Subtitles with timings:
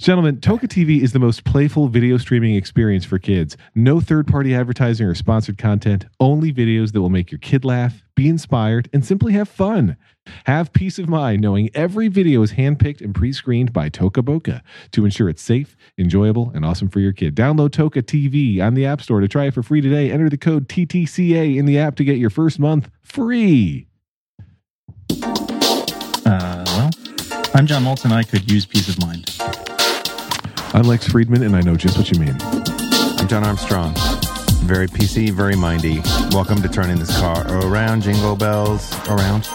[0.00, 3.58] Gentlemen, Toca TV is the most playful video streaming experience for kids.
[3.74, 8.02] No third party advertising or sponsored content, only videos that will make your kid laugh,
[8.14, 9.98] be inspired, and simply have fun.
[10.46, 14.62] Have peace of mind knowing every video is handpicked and pre screened by Toca Boca
[14.92, 17.36] to ensure it's safe, enjoyable, and awesome for your kid.
[17.36, 20.10] Download Toca TV on the App Store to try it for free today.
[20.10, 23.86] Enter the code TTCA in the app to get your first month free.
[26.24, 26.90] Uh, well,
[27.52, 28.10] I'm John Moltz.
[28.10, 29.59] I could use peace of mind.
[30.72, 32.36] I'm Lex Friedman, and I know just what you mean.
[32.40, 33.92] I'm Jon Armstrong.
[34.62, 36.00] Very PC, very mindy.
[36.32, 38.02] Welcome to turning this car around.
[38.02, 39.48] Jingle bells around.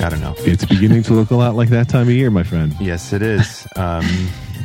[0.00, 0.34] I don't know.
[0.38, 2.74] It's beginning to look a lot like that time of year, my friend.
[2.80, 3.66] Yes, it is.
[3.76, 4.04] Um,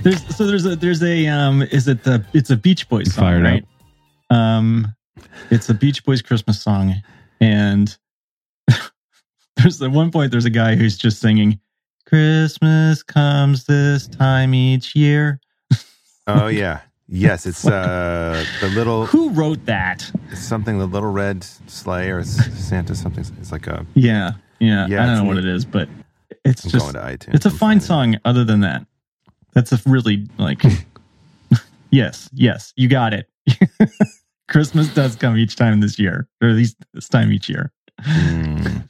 [0.03, 3.23] There's so there's a there's a um is it the it's a Beach Boys song
[3.23, 3.65] Fired right?
[4.29, 4.93] Um,
[5.49, 6.95] it's a Beach Boys Christmas song,
[7.39, 7.97] and
[9.57, 11.59] there's at one point there's a guy who's just singing
[12.07, 15.39] "Christmas comes this time each year."
[16.27, 17.45] oh yeah, yes.
[17.45, 20.09] It's uh, the little Who wrote that?
[20.33, 20.79] something.
[20.79, 23.25] The little red sleigh or Santa something.
[23.39, 23.85] It's like a.
[23.93, 24.87] Yeah, yeah.
[24.87, 25.87] Yeah, I don't know what it is, but
[26.45, 27.35] it's I'm just going to iTunes.
[27.35, 28.17] it's a I'm fine song.
[28.25, 28.85] Other than that,
[29.53, 30.63] that's a really like.
[31.91, 33.29] yes, yes, you got it.
[34.49, 37.71] Christmas does come each time this year, or at least this time each year.
[38.01, 38.87] Mm.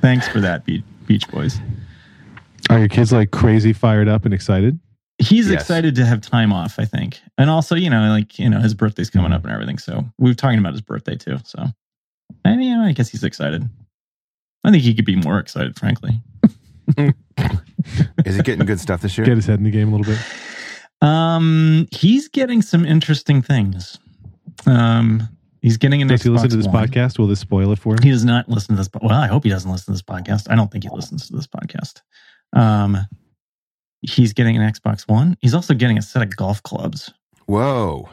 [0.00, 1.58] Thanks for that, Be- Beach Boys.
[2.70, 4.78] Are your kids like crazy fired up and excited?
[5.18, 5.62] He's Yes.
[5.62, 8.74] excited to have time off, I think, and also you know, like you know, his
[8.74, 9.78] birthday's coming up and everything.
[9.78, 11.38] So we were talking about his birthday too.
[11.44, 11.64] So
[12.44, 13.68] I mean, I guess he's excited.
[14.64, 16.20] I think he could be more excited, frankly.
[18.24, 19.24] Is he getting good stuff this year?
[19.24, 20.20] Get his head in the game a little bit.
[21.00, 23.98] Um, he's getting some interesting things.
[24.66, 25.28] Um,
[25.68, 26.88] he's getting an Does he listen Xbox to this One.
[26.88, 27.18] podcast?
[27.18, 28.02] Will this spoil it for him?
[28.02, 28.88] He does not listen to this.
[28.88, 30.50] po- Well, I hope he doesn't listen to this podcast.
[30.50, 32.00] I don't think he listens to this podcast.
[32.54, 32.96] Um,
[34.02, 35.36] he's getting an Xbox One.
[35.40, 37.12] He's also getting a set of golf clubs.
[37.46, 38.08] Whoa.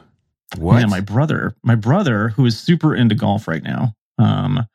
[0.57, 0.79] What?
[0.79, 4.65] Yeah, my brother, my brother, who is super into golf right now, um,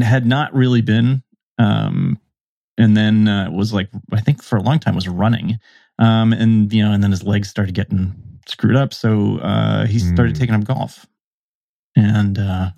[0.00, 1.22] had not really been,
[1.58, 2.18] um,
[2.76, 5.58] and then uh, was like, I think for a long time was running,
[5.98, 8.14] um, and you know, and then his legs started getting
[8.48, 10.40] screwed up, so uh, he started Hmm.
[10.40, 11.06] taking up golf,
[11.96, 12.70] and uh,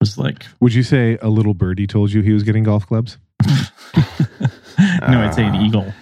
[0.00, 3.18] was like, Would you say a little birdie told you he was getting golf clubs?
[3.46, 5.64] no, I'd say an Ah.
[5.66, 5.92] eagle.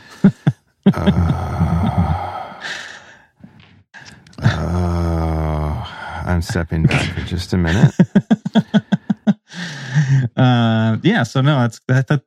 [4.43, 5.85] Uh, uh,
[6.27, 7.95] I'm stepping back for just a minute.
[10.37, 12.09] uh, yeah, so no, that's that.
[12.09, 12.23] that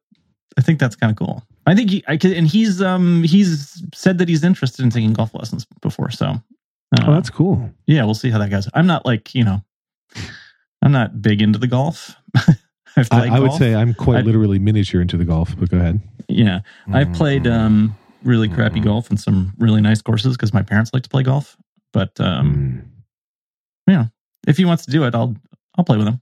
[0.57, 1.43] I think that's kind of cool.
[1.65, 5.13] I think he, I could, and he's um he's said that he's interested in taking
[5.13, 6.09] golf lessons before.
[6.09, 6.41] So,
[6.97, 7.69] uh, Oh, that's cool.
[7.87, 8.67] yeah, we'll see how that goes.
[8.73, 9.61] I'm not like you know,
[10.81, 12.15] I'm not big into the golf.
[13.11, 15.99] I, I would say I'm quite I- literally miniature into the golf, but go ahead.
[16.27, 16.61] yeah,
[16.91, 17.51] I've played Mm.
[17.53, 18.83] um really crappy Mhm.
[18.85, 21.55] golf and some really nice courses because my parents like to play golf.
[21.93, 22.83] But um,
[23.87, 24.11] Mm.
[24.47, 25.35] if he wants to do it, I'll
[25.77, 26.19] I'll play with him.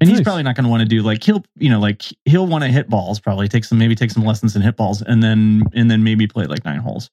[0.00, 2.46] And he's probably not going to want to do like he'll you know like he'll
[2.46, 5.22] want to hit balls probably take some maybe take some lessons in hit balls and
[5.22, 7.10] then and then maybe play like nine holes,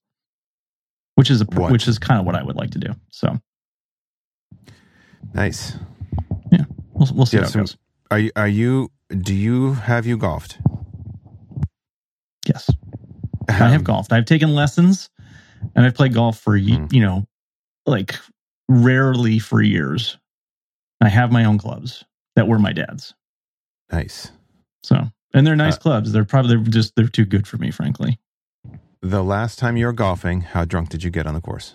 [1.18, 1.72] which is a What?
[1.72, 2.94] which is kind of what I would like to do.
[3.12, 3.40] So
[5.34, 5.76] Nice.
[6.94, 7.78] we'll we'll see Yeah, how it goes.
[8.12, 10.58] Are you, are you, do you, have you golfed?
[12.48, 12.70] Yes,
[13.50, 14.14] I have Um, golfed.
[14.14, 15.10] I've taken lessons,
[15.76, 16.86] and I've played golf for Hmm.
[16.92, 17.28] you know
[17.86, 18.16] like
[18.70, 20.18] rarely for years.
[21.02, 22.04] I have my own clubs
[22.36, 23.14] that were my dad's.
[23.92, 24.32] Nice.
[24.84, 26.12] So and they're nice Uh, clubs.
[26.12, 28.20] They're probably they're just they're too good for me, frankly.
[29.08, 31.74] The last time you were golfing, how drunk did you get on the course?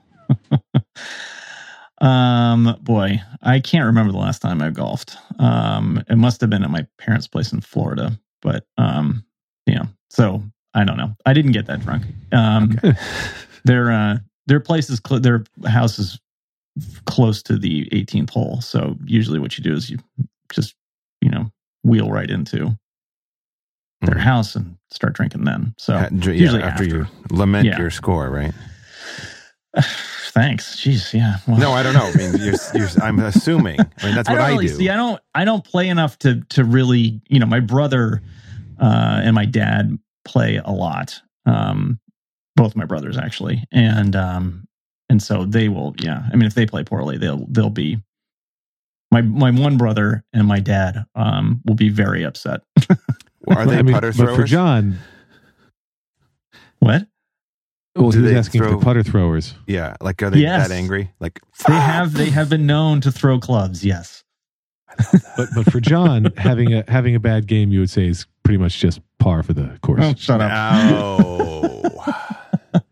[2.00, 5.16] um, boy, I can't remember the last time I golfed.
[5.40, 9.24] Um, it must have been at my parents' place in Florida, but um,
[9.66, 9.86] yeah.
[10.08, 10.40] So
[10.72, 11.16] I don't know.
[11.26, 12.04] I didn't get that drunk.
[12.30, 12.78] Um,
[13.64, 16.20] their uh, their place is cl- their house is
[17.06, 18.60] close to the 18th hole.
[18.60, 19.98] So usually, what you do is you
[20.52, 20.76] just
[21.20, 21.50] you know
[21.82, 22.78] wheel right into
[24.06, 25.44] their house and start drinking.
[25.44, 26.96] Then so dr- usually after, after.
[26.96, 27.78] you lament Yeah.
[27.78, 28.52] your score, right?
[30.34, 30.80] Thanks.
[30.80, 31.36] Jeez, yeah.
[31.46, 32.10] Well, No, I don't know.
[32.12, 33.78] I mean, you're, you're, I'm assuming.
[33.80, 34.74] I mean, that's what I really do.
[34.74, 34.88] see.
[34.90, 35.20] I don't.
[35.34, 37.20] I don't play enough to to really.
[37.28, 38.20] You know, my brother
[38.80, 41.20] uh, and my dad play a lot.
[41.46, 42.00] Um,
[42.56, 44.66] both my brothers actually, and um,
[45.08, 45.94] and so they will.
[46.00, 47.98] Yeah, I mean, if they play poorly, they'll they'll be.
[49.12, 52.62] My my one brother and my dad um will be very upset.
[53.48, 54.44] Are they I mean, putter but for?
[54.44, 54.98] John,
[56.78, 57.06] What
[57.96, 59.54] well, Do he was asking throw- for putter throwers.
[59.66, 60.68] yeah, like are they Yes.
[60.68, 61.12] that angry?
[61.20, 63.84] Like they have, they have been known to throw clubs.
[63.84, 64.24] Yes.
[65.36, 68.58] But but for John, having a having a bad game, you would say is pretty
[68.58, 70.00] much just par for the course.
[70.04, 70.50] Oh, shut up.
[70.90, 71.82] No.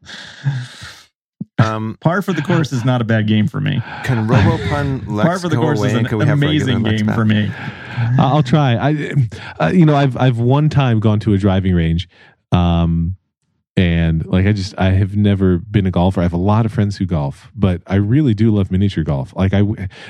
[1.59, 3.81] um, Par for the course is not a bad game for me.
[4.05, 7.07] can RoboPun Lex Par for the course away is an can we have amazing game
[7.07, 7.51] for me.
[8.19, 8.77] I'll try.
[8.77, 9.15] I,
[9.61, 12.09] uh, you know, I've I've one time gone to a driving range,
[12.51, 13.17] um,
[13.77, 16.21] and like I just I have never been a golfer.
[16.21, 19.35] I have a lot of friends who golf, but I really do love miniature golf.
[19.35, 19.63] Like I,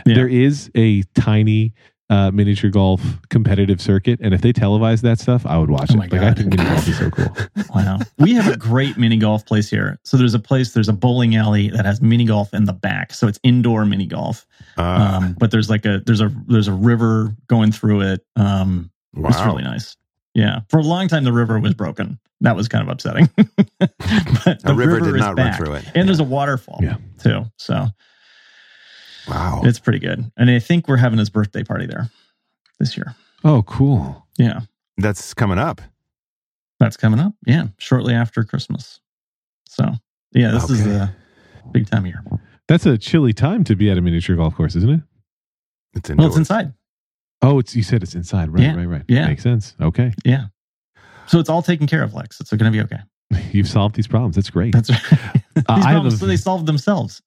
[0.05, 1.75] there is a tiny
[2.13, 3.01] uh, miniature golf
[3.31, 5.97] competitive circuit, and if they televised that stuff, I would watch Oh it.
[5.97, 7.37] my like I think mini golf is so cool.
[7.75, 7.99] Wow.
[8.19, 9.99] We have a great mini golf place here.
[10.05, 13.15] So there's a place, there's a bowling alley that has mini golf in the back.
[13.15, 14.47] So it's indoor mini golf.
[14.77, 14.83] Uh,
[15.23, 18.21] Um, but there's like a there's a there's a river going through it.
[18.37, 19.31] Um wow.
[19.31, 19.97] it's really nice.
[20.35, 20.61] Yeah.
[20.69, 22.19] For a long time the river was broken.
[22.43, 23.31] That was kind of upsetting.
[23.79, 25.59] but the A river, did is not back.
[25.59, 25.85] run through it.
[25.95, 26.97] And there's a waterfall Yeah.
[27.23, 27.45] too.
[27.57, 27.87] So
[29.29, 29.61] wow.
[29.65, 30.31] it's pretty good.
[30.37, 32.11] And I think we're having his birthday party there
[32.79, 33.15] this year.
[33.45, 34.27] Oh, cool.
[34.39, 34.61] Yeah.
[34.99, 35.81] That's coming up.
[36.81, 37.33] That's coming up.
[37.47, 37.69] Yeah.
[37.79, 39.01] Shortly after Christmas.
[39.69, 39.85] So
[40.33, 40.91] yeah, this is Okay.
[40.97, 41.15] a
[41.73, 42.25] big time of year.
[42.69, 45.01] That's a chilly time to be at a miniature golf course, isn't it?
[45.95, 46.73] It's Well, it's inside.
[47.43, 48.63] Oh, it's you said it's inside, right?
[48.63, 48.77] Yeah.
[48.77, 49.03] Right, right.
[49.09, 49.27] Yeah.
[49.29, 49.75] makes sense.
[49.81, 50.47] Okay, Yeah.
[51.27, 52.41] So it's all taken care of, Lex.
[52.41, 53.01] It's going to be okay.
[53.53, 54.37] You've solved these problems.
[54.37, 54.73] That's great.
[54.73, 55.03] That's right.
[55.55, 57.21] These I have problems, a- so they solved themselves.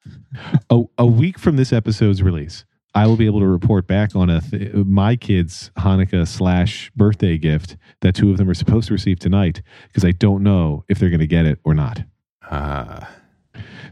[0.71, 2.65] a, a week from this episode's release,
[2.95, 7.37] I will be able to report back on a th- my kids' Hanukkah slash birthday
[7.37, 10.97] gift that two of them are supposed to receive tonight because I don't know if
[10.97, 12.01] they're going to get it or not.
[12.49, 13.05] Uh,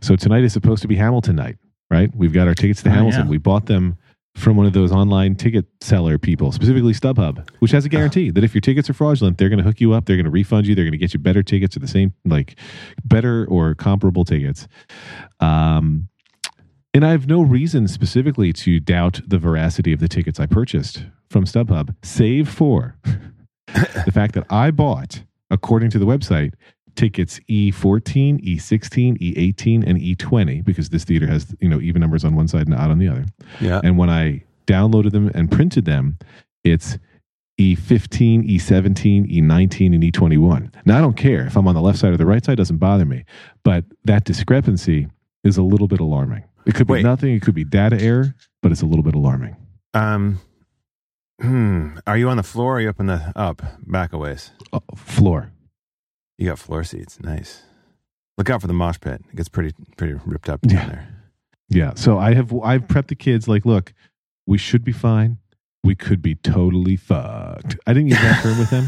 [0.02, 1.58] So tonight is supposed to be Hamilton night,
[1.92, 2.10] right?
[2.16, 3.22] We've got our tickets to Oh, Hamilton.
[3.26, 3.30] yeah.
[3.30, 3.98] We bought them
[4.36, 8.44] from one of those online ticket seller people, specifically StubHub, which has a guarantee that
[8.44, 10.66] if your tickets are fraudulent, they're going to hook you up, they're going to refund
[10.66, 12.58] you, they're going to get you better tickets or the same, like
[13.06, 14.68] better or comparable tickets.
[15.40, 16.10] Um,
[16.94, 21.06] and I have no reason specifically to doubt the veracity of the tickets I purchased
[21.30, 22.96] from StubHub, save for
[23.68, 26.54] the fact that I bought, according to the website,
[26.96, 32.24] tickets E E14, E16, E18, and E20 because this theater has you know even numbers
[32.24, 33.26] on one side and odd on the other.
[33.60, 33.82] yeah.
[33.84, 36.18] And when I downloaded them and printed them,
[36.64, 36.98] it's
[37.58, 40.74] E E15, E17, E19, and E21.
[40.86, 42.78] Now I don't care if I'm on the left side or the right side; doesn't
[42.78, 43.26] bother me.
[43.64, 45.08] But that discrepancy
[45.44, 46.44] is a little bit alarming.
[46.66, 47.04] It could be Wait.
[47.04, 47.34] nothing.
[47.34, 49.56] It could be data error, but it's a little bit alarming.
[49.94, 50.40] Um,
[51.40, 51.98] hmm.
[52.08, 54.52] Are you on the floor or are you up in the up back a ways?
[54.72, 55.52] Oh, floor.
[56.38, 57.20] You got floor seats.
[57.22, 57.64] Nice.
[58.38, 59.22] Look out for the mosh pit.
[59.30, 60.88] It gets pretty pretty ripped up down Yeah.
[60.88, 61.08] there.
[61.70, 61.94] Yeah.
[61.96, 63.94] So I have I've prepped the kids like, look,
[64.48, 65.38] we should be fine.
[65.84, 67.78] We could be totally fucked.
[67.86, 68.88] I didn't use that term with them,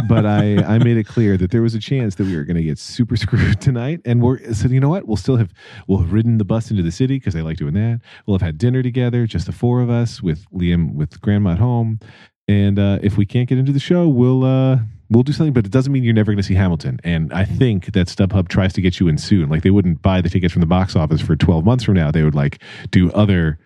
[0.08, 2.56] but I I made it clear that there was a chance that we were going
[2.56, 4.00] to get super screwed tonight.
[4.06, 5.06] And we're said, you know what?
[5.06, 5.52] We'll still have
[5.86, 8.00] we'll have ridden the bus into the city because I like doing that.
[8.26, 11.58] We'll have had dinner together, just the four of us with Liam with grandma at
[11.58, 12.00] home.
[12.48, 14.78] And uh, if we can't get into the show, we'll uh,
[15.12, 15.52] we'll do something.
[15.52, 17.00] But it doesn't mean you're never going to see Hamilton.
[17.04, 19.48] And I think that StubHub tries to get you in soon.
[19.48, 22.10] Like they wouldn't buy the tickets from the box office for 12 months from now.
[22.10, 22.60] They would like
[22.90, 23.58] do other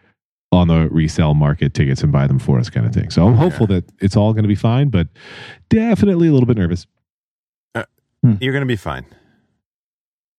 [0.53, 3.11] on the resale market tickets and buy them for us, kind of thing.
[3.11, 5.09] So I'm hopeful that it's all going to be fine, but
[5.69, 6.87] definitely a little bit nervous.
[7.75, 7.85] Uh,
[8.23, 8.35] hmm.
[8.41, 9.05] You're gonna be fine.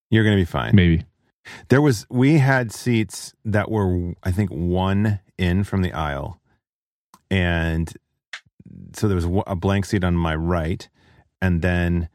[0.09, 0.75] You're gonna be fine.
[0.75, 1.05] Maybe.
[1.69, 6.41] There was we had seats that were I think one in from the aisle,
[7.29, 7.93] and
[8.93, 10.87] so there was a blank seat on my right,
[11.41, 12.09] and then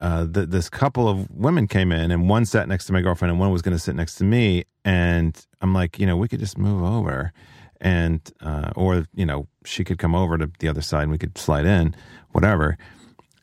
[0.00, 3.30] uh, th this couple of women came in, and one sat next to my girlfriend,
[3.30, 6.28] and one was going to sit next to me, and I'm like, you know, we
[6.28, 7.32] could just move over,
[7.80, 11.18] and uh, or you know, she could come over to the other side, and we
[11.18, 11.94] could slide in,
[12.30, 12.76] whatever.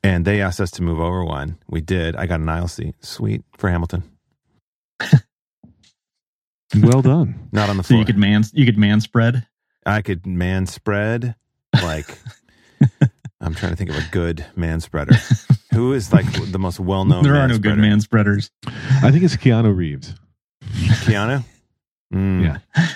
[0.04, 1.58] And they asked us to move over one.
[1.68, 2.16] We did.
[2.16, 2.96] I got an aisle seat.
[3.02, 4.04] Sweet for Hamilton.
[6.76, 7.50] Well done.
[7.52, 8.00] Not on the So floor.
[8.02, 9.48] you could man you could man spread.
[9.86, 11.36] I could man spread
[11.82, 12.18] like
[13.48, 15.16] I'm trying to think of a good man spreader.
[15.74, 17.24] Who is like the most well known?
[17.24, 18.52] there are no good man spreaders.
[19.02, 20.14] I think it's Keanu Reeves.
[21.06, 21.44] Keanu.
[22.14, 22.44] Mm.
[22.76, 22.88] Yeah.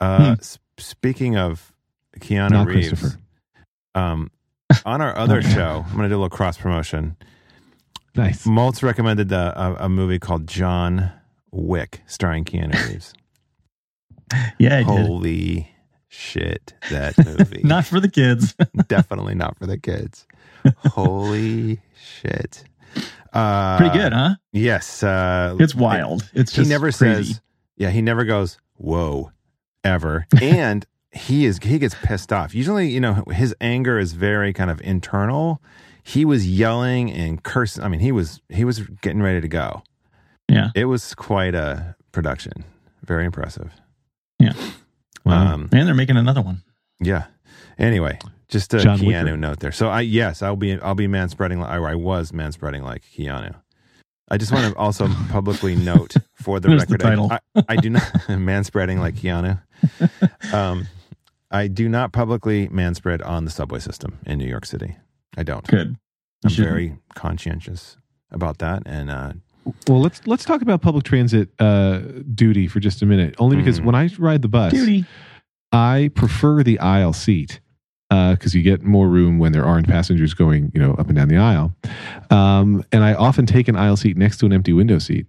[0.00, 1.72] Uh, s- speaking of
[2.18, 3.16] Keanu Not Reeves,
[3.94, 4.30] um,
[4.86, 7.16] on our other show, I'm going to do a little cross promotion.
[8.14, 8.46] Nice.
[8.46, 11.10] Moltz recommended a, a, a movie called John
[11.52, 13.14] Wick, starring Keanu Reeves.
[14.58, 15.06] Yeah, I did.
[15.06, 15.70] Holy
[16.08, 17.62] shit, that movie!
[17.64, 18.54] Not for the kids.
[18.88, 20.26] definitely not for the kids.
[20.86, 22.64] Holy shit!
[23.32, 24.34] Uh, Pretty good, huh?
[24.52, 26.28] Yes, uh, It's wild.
[26.34, 27.32] It's He never crazy.
[27.32, 27.40] says,
[27.76, 29.32] yeah, he never goes, "Whoa,"
[29.84, 32.54] ever, and he is he gets pissed off.
[32.54, 35.62] Usually, you know, his anger is very kind of internal.
[36.02, 37.84] He was yelling and cursing.
[37.84, 39.82] I mean, he was he was getting ready to go.
[40.48, 40.70] Yeah.
[40.74, 42.64] It was quite a production.
[43.04, 43.70] Very impressive.
[45.28, 45.54] Wow.
[45.54, 46.62] Um, And they're making another one.
[47.00, 47.26] yeah.
[47.78, 48.18] Anyway,
[48.48, 49.36] just a John Keanu Wicker.
[49.36, 49.70] note there.
[49.72, 51.60] So I yes, I'll be I'll be man spreading.
[51.62, 53.54] Or I was man spreading like Keanu.
[54.30, 57.32] I just want to also publicly note for the There's the record, I- title.
[57.32, 59.60] I, I do not man spreading like Keanu.
[60.52, 60.86] Um,
[61.50, 64.96] I do not publicly man spread on the subway system in New York City.
[65.36, 65.66] I don't.
[65.66, 65.88] Good.
[65.90, 65.96] You
[66.44, 66.68] I'm shouldn't.
[66.74, 67.96] very conscientious
[68.30, 69.32] about that, and uh,
[69.88, 71.98] Well, let's let's talk about public transit uh,
[72.34, 73.34] duty for just a minute.
[73.38, 73.84] Only because Mhm.
[73.84, 75.04] when I ride the bus, Duty.
[75.72, 77.60] I prefer the aisle seat
[78.10, 81.28] because you get more room when there aren't passengers going, you know, up and down
[81.28, 81.74] the aisle.
[82.30, 85.26] Um, and I often take an aisle seat next to an empty window seat.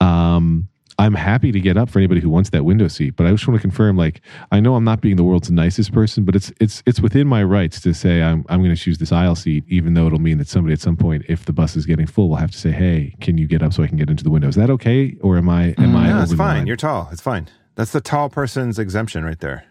[0.00, 0.68] Um,
[1.00, 3.48] I'm happy to get up for anybody who wants that window seat, but I just
[3.48, 3.96] want to confirm.
[3.96, 4.20] Like,
[4.52, 7.42] I know I'm not being the world's nicest person, but it's it's it's within my
[7.42, 10.38] rights to say I'm I'm going to choose this aisle seat, even though it'll mean
[10.38, 12.70] that somebody at some point, if the bus is getting full, will have to say,
[12.70, 15.16] "Hey, can you get up so I can get into the window?" Is that okay,
[15.22, 16.06] or am I am Mm, I?
[16.12, 16.66] no, it's fine.
[16.66, 17.08] You're tall.
[17.10, 17.48] It's fine.
[17.76, 19.64] That's the tall person's exemption right there.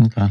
[0.00, 0.28] Okay.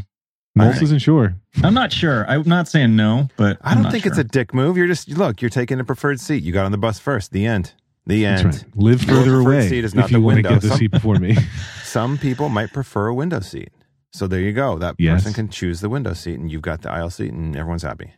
[0.58, 1.36] Moltz I- isn't sure.
[1.64, 2.26] I'm not sure.
[2.30, 4.78] I'm not saying no, but I I'm don't not think it's a dick move.
[4.78, 5.42] You're just look.
[5.42, 6.44] You're taking a preferred seat.
[6.44, 7.32] You got on the bus first.
[7.32, 7.74] The end.
[8.06, 8.46] The end.
[8.54, 8.76] That's right.
[8.76, 11.16] Live further away seat is not if you the want to get the seat before
[11.18, 11.38] me.
[11.84, 13.70] Some people might prefer a window seat.
[14.12, 14.78] So there you go.
[14.78, 15.24] That Yes.
[15.24, 18.14] person can choose the window seat, and you've got the aisle seat, and everyone's happy.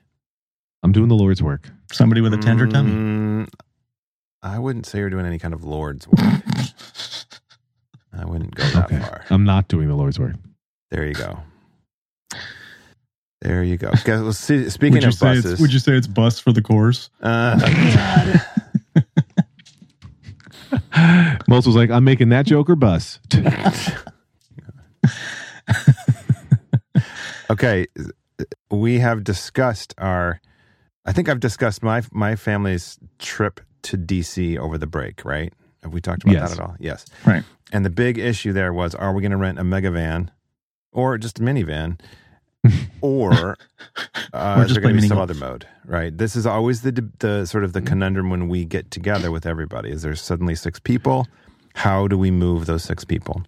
[0.83, 1.69] I'm doing the Lord's work.
[1.91, 2.91] Somebody with a tender tummy.
[2.91, 3.47] Mm,
[4.43, 6.19] I wouldn't say you're doing any kind of Lord's work.
[8.17, 8.99] I wouldn't go that Okay.
[8.99, 9.25] far.
[9.29, 10.35] I'm not doing the Lord's work.
[10.91, 11.39] There you go.
[13.41, 13.89] There you go.
[13.89, 16.39] Okay, well, see, speaking would you of say buses, it's would you say it's bus
[16.39, 17.09] for the course?
[17.21, 17.59] uh,
[20.95, 23.19] Moltz was like, I'm making that Joker bus.
[27.49, 27.85] okay,
[28.69, 30.39] we have discussed our.
[31.05, 35.23] I think I've discussed my my family's trip to DC over the break.
[35.25, 35.53] Right?
[35.83, 36.49] Have we talked about Yes.
[36.51, 36.75] that at all?
[36.79, 37.05] Yes.
[37.25, 37.43] Right.
[37.71, 40.31] And the big issue there was: Are we going to rent a mega van,
[40.91, 41.99] or just a minivan,
[43.01, 43.57] or
[44.33, 45.67] uh, Or is just there going to play be some other mode?
[45.85, 46.15] Right.
[46.17, 49.91] This is always the the sort of the conundrum when we get together with everybody.
[49.91, 51.27] Is there suddenly six people?
[51.75, 53.43] How do we move those six people?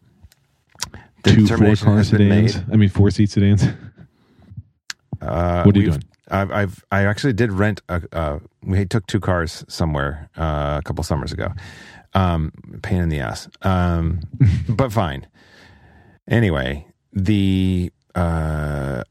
[1.24, 2.58] The Two four determination car has sedans.
[2.72, 3.64] I mean, four seat sedans.
[5.22, 6.04] Uh, What are you doing?
[6.30, 8.02] I've, I've I actually did rent a.
[8.12, 11.50] Uh, we took two cars somewhere uh, a couple summers ago.
[12.14, 14.22] Um, pain in the ass, um,
[14.70, 15.28] but fine.
[16.28, 19.04] Anyway, the uh,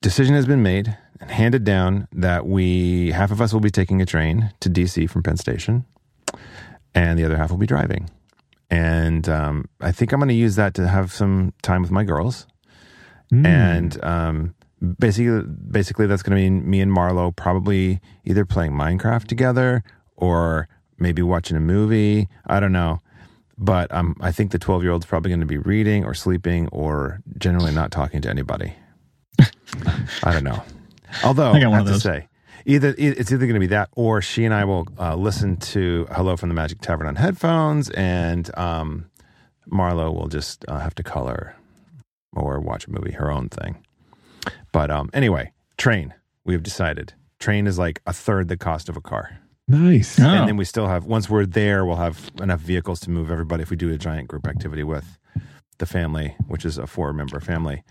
[0.00, 4.00] decision has been made and handed down that we half of us will be taking
[4.02, 5.84] a train to DC from Penn Station,
[6.94, 8.10] and the other half will be driving.
[8.70, 12.04] And um, I think I'm going to use that to have some time with my
[12.04, 12.46] girls
[13.32, 13.46] Mm.
[13.46, 14.54] and um,
[14.98, 19.82] basically, basically that's going to mean me and Marlo probably either playing Minecraft together
[20.16, 22.28] or maybe watching a movie.
[22.46, 23.00] I don't know,
[23.58, 26.68] but um, I think the twelve year old's probably going to be reading or sleeping
[26.68, 28.74] or generally not talking to anybody.
[30.22, 30.62] I don't know.
[31.24, 32.28] Although I one have to say,
[32.66, 36.06] either it's either going to be that or she and I will uh, listen to
[36.10, 39.10] "Hello from the Magic Tavern" on headphones, and um,
[39.70, 41.56] Marlo will just uh, have to color
[42.34, 43.84] or watch a movie, her own thing.
[44.72, 46.14] But um, anyway, train.
[46.44, 49.38] We have decided train is like a third the cost of a car,
[49.72, 50.20] nice.
[50.20, 50.24] Oh.
[50.24, 51.04] and then we still have.
[51.04, 54.28] Once we're there, we'll have enough vehicles to move everybody if we do a giant
[54.28, 55.18] group activity with
[55.78, 57.82] the family, which is a four member family.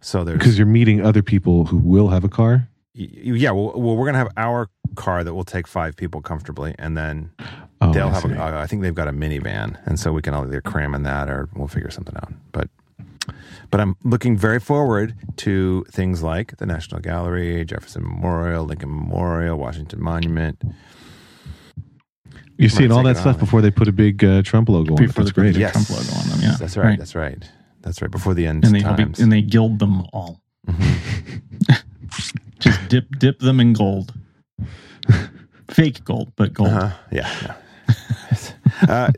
[0.00, 2.68] So there's Because you're meeting other people who will have a car.
[2.96, 3.50] y- y- yeah.
[3.50, 7.30] Well, well, we're gonna have our car that will take five people comfortably, and then
[7.82, 8.22] Oh, they'll I have.
[8.22, 8.32] see.
[8.32, 11.28] A, I think they've got a minivan, and so we can either cram in that
[11.30, 12.32] or we'll figure something out.
[12.52, 12.68] But
[13.70, 19.56] but I'm looking very forward to things like the National Gallery, Jefferson Memorial, Lincoln Memorial,
[19.58, 20.60] Washington Monument.
[22.60, 23.40] You're seeing all that stuff on.
[23.40, 25.06] before they put a big uh, Trump logo on it.
[25.08, 25.54] Before That's great.
[25.54, 25.72] the Yes.
[25.72, 26.40] Trump logo on them.
[26.42, 27.42] Yeah, That's right, That's right.
[27.82, 28.10] That's right.
[28.10, 29.18] Before the end and they times.
[29.18, 30.40] you- and they gild them all.
[30.68, 31.42] Mhm.
[32.60, 34.12] Just dip dip them in gold.
[35.70, 36.68] Fake gold, but gold.
[36.70, 36.90] Uh-huh.
[37.10, 37.30] Yeah.
[38.88, 38.88] no.
[38.88, 39.10] uh,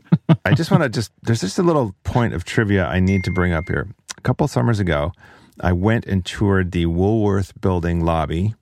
[0.45, 3.31] I just want to just, there's just a little point of trivia I need to
[3.31, 3.87] bring up here.
[4.17, 5.11] A couple summers ago,
[5.59, 8.55] I went and toured the Woolworth building lobby.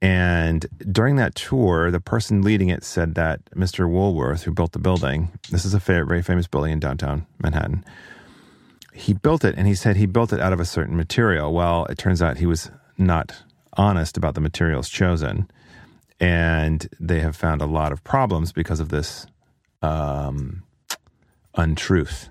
[0.00, 3.90] And during that tour, the person leading it said that Mr.
[3.90, 7.84] Woolworth, who built the building, this is a very famous building in downtown Manhattan,
[8.92, 11.52] he built it and he said he built it out of a certain material.
[11.52, 13.42] Well, it turns out he was not
[13.76, 15.48] honest about the materials chosen
[16.20, 19.26] and they have found a lot of problems because of this
[19.82, 20.64] um,
[21.54, 22.28] untruth.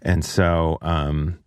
[0.00, 1.38] And so, um,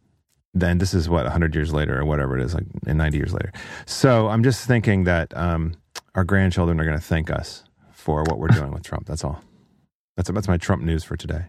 [0.55, 3.51] then this is what 100 years later or whatever it is, like 90 years later.
[3.85, 5.75] So I'm just thinking that um,
[6.15, 9.05] our grandchildren are going to thank us for what we're doing with Trump.
[9.05, 9.41] That's all.
[10.15, 11.47] That's that's my Trump news for today.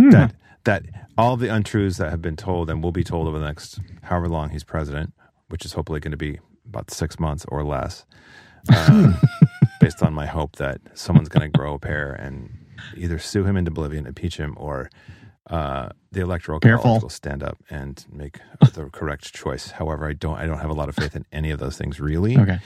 [0.00, 0.10] Hmm.
[0.10, 0.84] That that
[1.18, 4.28] all the untruths that have been told and will be told over the next however
[4.28, 5.12] long he's president,
[5.48, 8.06] which is hopefully going to be about six months or less,
[8.72, 9.12] uh,
[9.80, 12.56] based on my hope that someone's going to grow a pair and
[12.96, 14.88] either sue him into oblivion, impeach him, or
[15.48, 16.82] uh, the electoral Careful.
[16.82, 18.38] college will stand up and make
[18.74, 19.70] the correct choice.
[19.72, 21.98] However, I don't I don't have a lot of faith in any of those things
[22.00, 22.36] really.
[22.38, 22.58] Okay.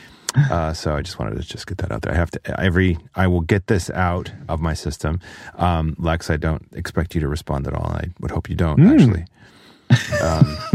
[0.50, 2.12] Uh, so I just wanted to just get that out there.
[2.12, 5.21] I have to every I will get this out of my system.
[5.57, 7.87] Um, Lex, I don't expect you to respond at all.
[7.93, 8.93] I would hope you don't Mm.
[8.93, 9.25] actually.
[10.23, 10.57] Um,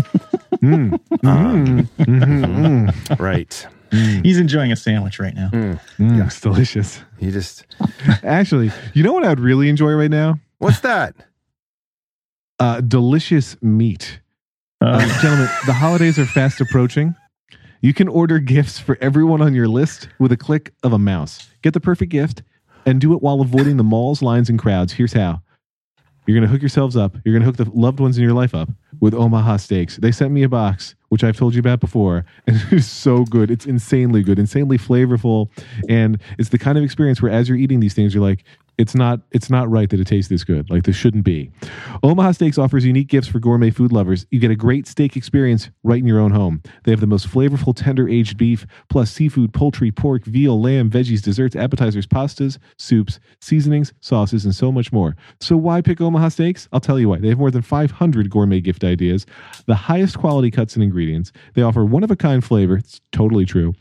[0.61, 3.67] Mm, Um, mm, mm, mm, right.
[3.91, 5.49] mm, He's enjoying a sandwich right now.
[5.53, 5.79] Mm.
[5.97, 6.99] mm, It's delicious.
[7.19, 7.65] You just
[8.23, 10.37] Actually, you know what I'd really enjoy right now?
[10.57, 11.15] what's that?
[12.59, 14.19] Uh, delicious meat.
[14.81, 17.15] Uh, Uh, gentlemen, the holidays are fast approaching.
[17.81, 21.47] You can order gifts for everyone on your list with a click of a mouse.
[21.61, 22.43] Get the perfect gift
[22.85, 24.93] and do it while avoiding the malls, lines, and crowds.
[24.93, 25.41] Here's how.
[26.27, 27.15] You're going to hook yourselves up.
[27.23, 29.97] You're going to hook the loved ones in your life up with Omaha Steaks.
[29.97, 33.23] They sent me a box, which I've told you about before, and it is so
[33.25, 33.49] good.
[33.49, 35.49] It's insanely good, insanely flavorful,
[35.87, 38.43] and it's the kind of experience where as you're eating these things, you're like,
[38.79, 40.69] it's not it's not right that it tastes this good.
[40.69, 41.51] Like this shouldn't be.
[42.01, 44.25] Omaha Steaks offers unique gifts for gourmet food lovers.
[44.31, 46.63] You get a great steak experience right in your own home.
[46.85, 51.21] They have the most flavorful tender aged beef, plus seafood, poultry, pork, veal, lamb, veggies,
[51.21, 55.17] desserts, appetizers, pastas, soups, seasonings, sauces, and so much more.
[55.41, 56.69] So why pick Omaha Steaks?
[56.71, 57.19] I'll tell you why.
[57.19, 59.25] They have more than 500 gourmet gift ideas,
[59.65, 61.33] the highest quality cuts and ingredients.
[61.53, 62.77] They offer one of a kind flavor.
[62.77, 63.73] It's totally true.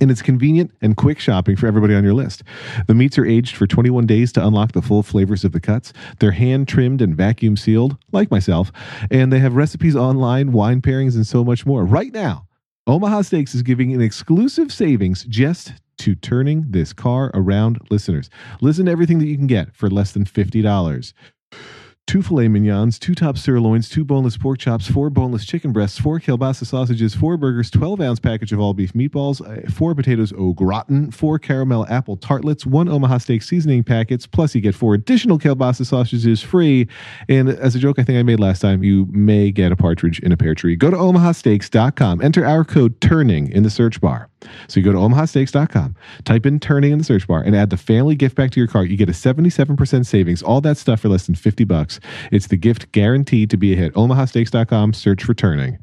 [0.00, 2.44] And it's convenient and quick shopping for everybody on your list.
[2.86, 5.92] The meats are aged for 21 days to unlock the full flavors of the cuts.
[6.20, 8.70] They're hand trimmed and vacuum sealed, like myself.
[9.10, 11.84] And they have recipes online, wine pairings, and so much more.
[11.84, 12.46] Right now,
[12.86, 18.30] Omaha Steaks is giving an exclusive savings just to turning this car around listeners.
[18.60, 21.12] Listen to everything that you can get for less than $50
[22.10, 26.18] two filet mignons, two top sirloins, two boneless pork chops, four boneless chicken breasts, four
[26.18, 30.52] kielbasa sausages, four burgers, 12 ounce package of all beef meatballs, uh, four potatoes au
[30.52, 35.38] gratin, four caramel apple tartlets, one Omaha steak seasoning packets, plus you get four additional
[35.38, 36.88] kielbasa sausages free.
[37.28, 40.18] And as a joke I think I made last time, you may get a partridge
[40.18, 40.74] in a pear tree.
[40.74, 44.28] Go to omahasteaks.com, enter our code TURNING in the search bar.
[44.68, 47.76] So you go to omahasteaks.com, type in turning in the search bar, and add the
[47.76, 48.88] family gift back to your cart.
[48.88, 51.99] You get a 77% savings, all that stuff for less than 50 bucks.
[52.32, 53.94] It's the gift guaranteed to be a hit.
[53.94, 55.78] omahasteaks.com, search for turning.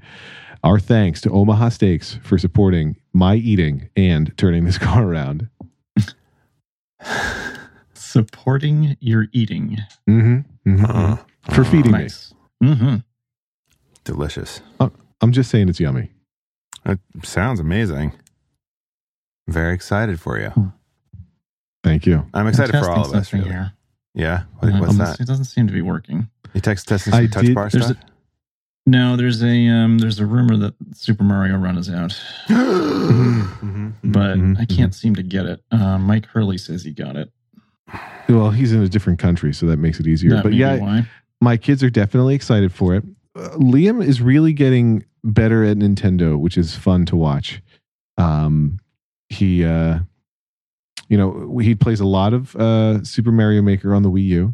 [0.64, 5.50] Our thanks to Omaha Steaks for supporting my eating and turning this car around.
[7.94, 9.78] supporting your eating.
[10.10, 10.86] Mm-hmm.
[10.86, 11.18] Uh,
[11.52, 12.00] For feeding me.
[12.00, 12.34] Nice.
[12.64, 12.96] Mm-hmm.
[14.04, 14.62] delicious.
[15.22, 16.10] I'm just saying it's yummy.
[16.86, 18.14] It sounds amazing.
[19.48, 20.74] Very excited for you.
[21.84, 22.26] Thank you.
[22.34, 23.30] I'm excited for all of us.
[23.30, 23.52] Something Really.
[23.52, 23.74] here.
[24.18, 24.44] Yeah.
[24.60, 25.28] What, Uh, what's it that?
[25.28, 26.28] doesn't seem to be working.
[26.54, 27.98] You text testing I some touch did- bar there's stuff?
[28.86, 32.12] No, there's a um, there's a rumor that Super Mario Run is out,
[32.48, 33.94] Mhm.
[34.04, 35.62] but Mhm, I can't seem to get it.
[35.72, 37.32] Uh, Mike Hurley says he got it.
[38.30, 40.32] Well, he's in a different country, so that makes it easier.
[40.32, 41.08] That but yeah, why.
[41.42, 43.04] my kids are definitely excited for it.
[43.36, 47.62] Uh, Liam is really getting better at Nintendo, which is fun to watch.
[48.18, 48.80] Um,
[49.30, 50.00] he, uh,
[51.10, 54.54] you know, he plays a lot of uh, Super Mario Maker on the Wii U.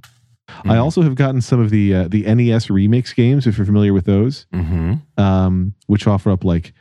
[0.66, 3.94] I also have gotten some of the uh, the NES remix games, if you're familiar
[3.94, 5.02] with those, Mhm.
[5.18, 6.74] um, which offer up like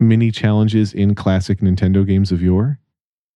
[0.00, 2.78] mini challenges in classic Nintendo games of yore.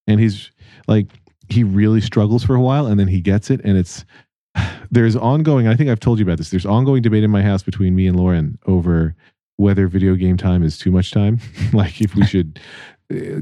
[0.06, 0.50] And he's
[0.86, 1.08] like,
[1.48, 4.04] he really struggles for a while, and then he gets it, and it's
[4.90, 5.66] there's ongoing.
[5.66, 6.50] I think I've told you about this.
[6.50, 9.14] There's ongoing debate in my house between me and Lauren over
[9.56, 11.38] whether video game time is too much time,
[11.72, 12.58] like if we should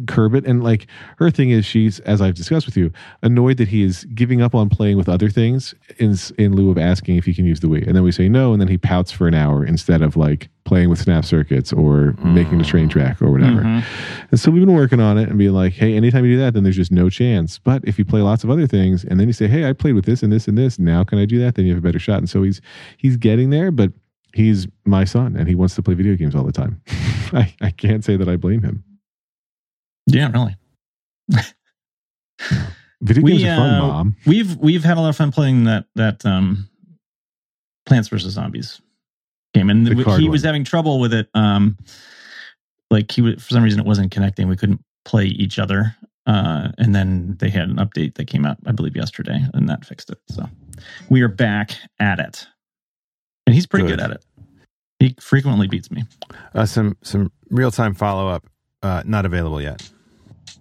[0.06, 0.46] curb it.
[0.46, 0.86] And like
[1.18, 4.54] her thing is, she's as I've discussed with you, annoyed that he is giving up
[4.54, 7.66] on playing with other things in in lieu of asking if he can use the
[7.68, 7.86] Wii.
[7.86, 10.48] And then we say no, and then he pouts for an hour instead of like
[10.64, 13.62] playing with snap circuits or making the train track or whatever.
[13.62, 13.84] Mhm.
[14.30, 16.54] And so we've been working on it and being like, hey, anytime you do that,
[16.54, 17.58] then there's just no chance.
[17.58, 19.94] But if you play lots of other things and then you say, hey, I played
[19.94, 21.54] with this and this and this, now can I do that?
[21.56, 22.18] Then you have a better shot.
[22.18, 22.60] And so he's
[22.98, 23.92] he's getting there, but
[24.32, 26.80] he's my son and he wants to play video games all the time.
[27.32, 28.84] I, I can't say that I blame him.
[30.12, 30.56] Yeah, really.
[33.02, 34.16] Video We, games are fun, uh, mom.
[34.26, 36.68] We've we've had a lot of fun playing that that um,
[37.86, 38.80] Plants vs Zombies
[39.54, 41.28] game, and he card was having trouble with it.
[41.34, 41.78] Um,
[42.90, 44.48] like he for some reason it wasn't connecting.
[44.48, 45.96] We couldn't play each other.
[46.26, 49.84] Uh, and then they had an update that came out, I believe, yesterday, and that
[49.84, 50.18] fixed it.
[50.28, 50.44] So
[51.08, 52.46] we are back at it,
[53.46, 54.04] and he's pretty good, Good.
[54.04, 54.26] at it.
[54.98, 56.04] He frequently beats me.
[56.54, 58.46] Uh, some some real time follow up.
[58.82, 59.90] Uh, not available yet.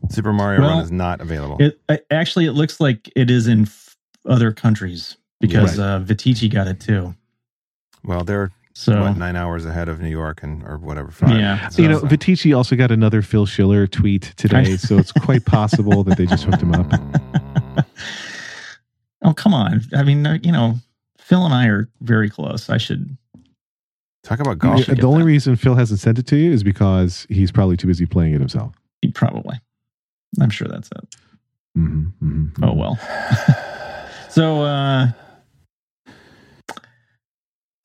[0.09, 1.57] Super Mario Well, Run is not available.
[1.59, 1.79] It
[2.11, 5.85] actually it looks like it is in f- other countries because Right.
[5.85, 7.13] uh, Viticci got it too.
[8.03, 11.11] Well, they're So what nine hours ahead of New York and or whatever.
[11.11, 11.31] Five.
[11.37, 11.67] Yeah.
[11.69, 16.03] So- you know, Viticci also got another Phil Schiller tweet today, so it's quite possible
[16.05, 17.85] that they just hooked him up.
[19.23, 19.81] oh come on.
[19.95, 20.75] I mean, uh, you know,
[21.19, 22.69] Phil and I are very close.
[22.69, 23.17] I should.
[24.23, 24.85] Talk about golf.
[24.85, 25.25] the only that.
[25.27, 28.39] reason Phil hasn't sent it to you is because he's probably too busy playing it
[28.39, 28.75] himself.
[29.01, 29.59] He Probably.
[30.41, 31.15] I'm sure that's it.
[31.77, 32.77] Mhm, mhm, Oh mhm.
[32.77, 32.99] well.
[34.29, 35.07] So uh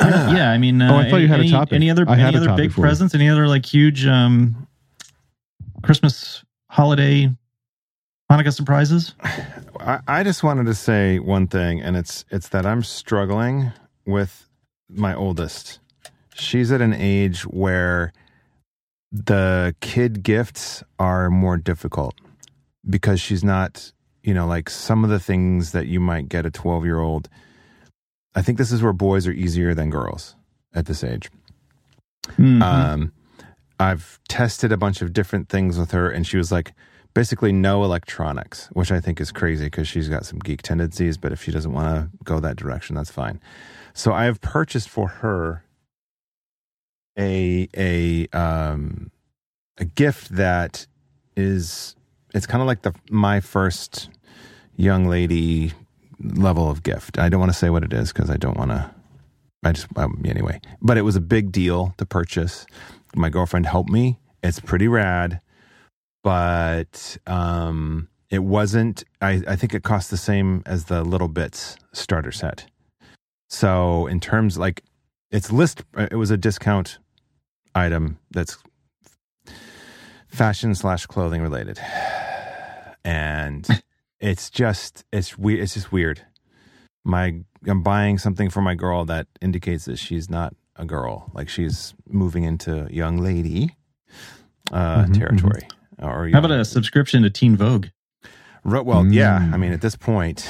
[0.02, 1.72] yeah, I mean, uh, Oh, I thought you had a any, topic.
[1.72, 3.14] Any other, any other big presents?
[3.14, 4.66] Any other like huge um
[5.83, 7.30] Christmas holiday
[8.30, 9.14] Hanukkah surprises?
[9.80, 13.72] I, I just wanted to say one thing, and it's it's that I'm struggling
[14.07, 14.48] with
[14.88, 15.78] my oldest.
[16.35, 18.12] She's at an age where
[19.12, 22.14] the kid gifts are more difficult
[22.88, 23.92] because she's not,
[24.23, 27.29] you know, like some of the things that you might get a 12 year old.
[28.35, 30.35] I think this is where boys are easier than girls
[30.75, 31.31] at this age.
[32.33, 32.62] Mhm.
[32.62, 33.12] Um,
[33.79, 36.73] I've tested a bunch of different things with her, and she was like,
[37.14, 41.16] basically no electronics, which I think is crazy because she's got some geek tendencies.
[41.16, 43.40] But if she doesn't want to go that direction, that's fine.
[43.94, 45.62] So I have purchased for her
[47.16, 49.12] a a um
[49.79, 50.87] a gift that
[51.37, 51.94] is
[52.35, 54.11] it's kind of like the my first
[54.77, 55.73] young lady
[56.20, 57.18] level of gift.
[57.18, 58.90] I don't want to say what it is because I don't want to.
[59.62, 62.66] I just um, anyway, but it was a big deal to purchase.
[63.14, 64.18] My girlfriend helped me.
[64.42, 65.40] It's pretty rad,
[66.23, 69.05] but um, it wasn't.
[69.23, 72.66] I, I think it cost the same as the Little Bits starter set.
[73.49, 74.83] So in terms like
[75.31, 76.99] it's list, it was a discount
[77.75, 78.59] item that's
[80.35, 81.79] fashion slash clothing related,
[83.05, 83.66] and
[84.20, 85.61] it's just it's weird.
[85.61, 86.20] It's just weird.
[87.05, 87.35] My
[87.66, 91.94] I'm buying something for my girl that indicates that she's not a girl, like she's
[92.09, 93.77] moving into young lady
[94.73, 95.68] uh, Mhm, territory.
[96.03, 97.87] Or How about a subscription to Teen Vogue?
[98.64, 99.40] Well, yeah.
[99.40, 99.53] Mm.
[99.55, 100.49] I mean, at this point,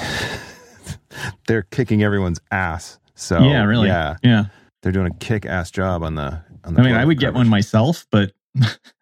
[1.47, 2.97] they're kicking everyone's ass.
[3.13, 3.87] So yeah, really.
[3.87, 4.45] yeah, Yeah.
[4.81, 6.41] they're doing a kick-ass job on the.
[6.63, 8.31] On the I mean, I would get one myself, but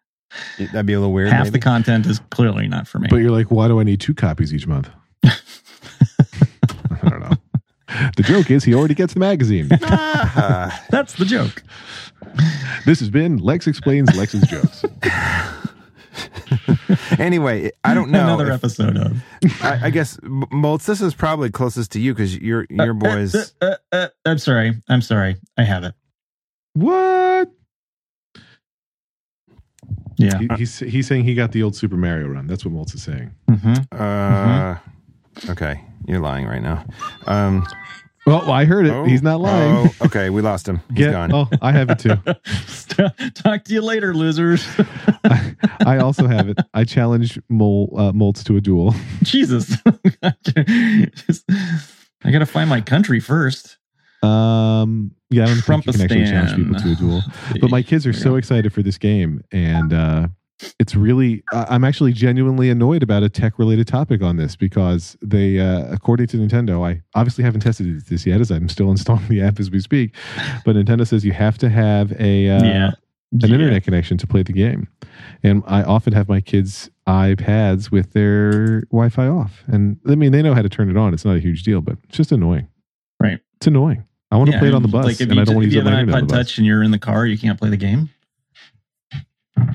[0.58, 1.28] That'd be a little weird.
[1.28, 1.50] half maybe.
[1.50, 3.08] the content is clearly not for me.
[3.10, 4.88] But you're like, why do I need two copies each month?
[5.24, 5.30] I
[7.08, 7.32] don't know.
[8.16, 9.68] The joke is he already gets the magazine.
[10.36, 11.62] Ah, That's the joke.
[12.86, 14.84] This has been Lex Explains Lex's Jokes.
[17.18, 18.24] anyway, I don't know.
[18.24, 19.22] Another if- episode of
[19.62, 23.34] I, I guess M- Moltz, this is probably closest to you because your your boys.
[23.34, 24.72] Uh, uh, uh, I'm sorry.
[24.88, 25.36] I'm sorry.
[25.56, 25.94] I have it.
[26.74, 27.50] What?
[30.16, 30.38] Yeah.
[30.38, 32.46] He, he's, he's saying he got the old Super Mario run.
[32.46, 33.32] That's what Moltz is saying.
[33.48, 34.76] hmm Uh,
[35.50, 36.84] okay, you're lying right now.
[37.26, 37.66] Um,
[38.26, 38.90] Well, I heard it.
[38.92, 39.88] oh, he's not lying.
[40.00, 40.80] Oh, okay, we lost him.
[40.88, 41.30] He's Get- gone.
[41.32, 42.16] Oh, I have it too.
[43.34, 44.66] Talk to you later, losers.
[45.24, 46.58] I, I also have it.
[46.72, 48.94] I challenge Mol, uh, Moltz to a duel.
[49.22, 49.76] Jesus.
[52.24, 53.76] I got to find my country first.
[54.24, 57.22] Um, yeah, I don't think you can actually challenge people to a duel.
[57.60, 60.28] But my kids are so excited for this game, and uh,
[60.78, 65.58] it's really I'm actually genuinely annoyed about a tech related topic on this because they,
[65.58, 69.42] uh, according to Nintendo, I obviously haven't tested this yet as I'm still installing the
[69.42, 70.14] app as we speak,
[70.64, 72.90] but Nintendo says you have to have a uh, yeah.
[73.32, 74.88] an internet connection to play the game,
[75.42, 80.42] and I often have my kids iPads with their Wi-Fi off, and I mean they
[80.42, 81.12] know how to turn it on.
[81.12, 82.68] It's not a huge deal, but it's just annoying.
[83.20, 83.40] Right.
[83.56, 84.04] It's annoying.
[84.34, 85.54] I want to Yeah, play it on the bus, Like if and you, I don't
[85.54, 86.46] want if to you use have an internet on iPod the bus.
[86.48, 88.10] Touch and you're in the car, you can't play the game.
[89.56, 89.66] That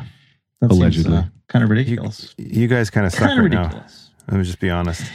[0.59, 1.17] seems, Allegedly.
[1.17, 2.35] uh, kind of ridiculous.
[2.37, 3.61] you guys kind of suck Kind of right now.
[3.63, 4.09] ridiculous.
[4.29, 5.09] Let me just be honest.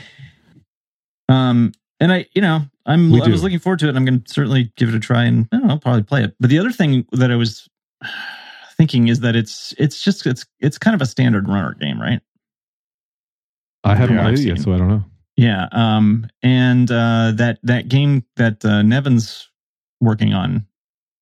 [1.29, 3.97] Um, and I, you know, I'm We I was looking forward to it.
[3.97, 6.25] I'm going to certainly give it a try, and I don't know, I'll probably play
[6.25, 6.35] it.
[6.41, 7.69] But the other thing that I was
[8.79, 12.21] thinking is that it's it's just it's it's kind of a standard runner game, right?
[13.85, 15.05] I haven't Yeah, played it yet, so I don't know.
[15.37, 15.69] Yeah.
[15.73, 19.49] Um, and uh, that that game that uh, Neven's
[20.01, 20.67] working on,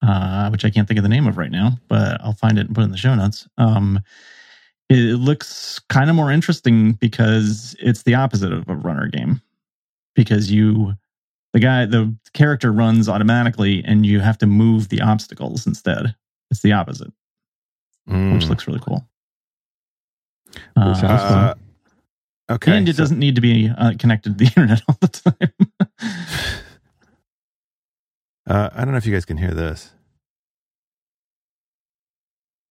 [0.03, 2.67] uh, which I can't think of the name of right now, but I'll find it
[2.67, 3.49] and put it in the show notes.
[3.59, 4.01] Um,
[4.91, 9.41] it, looks kind of more interesting because it's the opposite of a runner game,
[10.15, 10.95] because you,
[11.55, 16.15] the guy, the character runs automatically, and you have to move the obstacles instead.
[16.51, 17.13] It's the opposite,
[18.07, 18.49] which Mm.
[18.51, 19.09] looks really cool.
[20.77, 21.55] Uh,
[22.51, 25.09] okay, and it so- doesn't need to be uh, connected to the internet all the
[25.09, 25.53] time.
[28.45, 29.93] Uh, I don't know if you guys can hear this.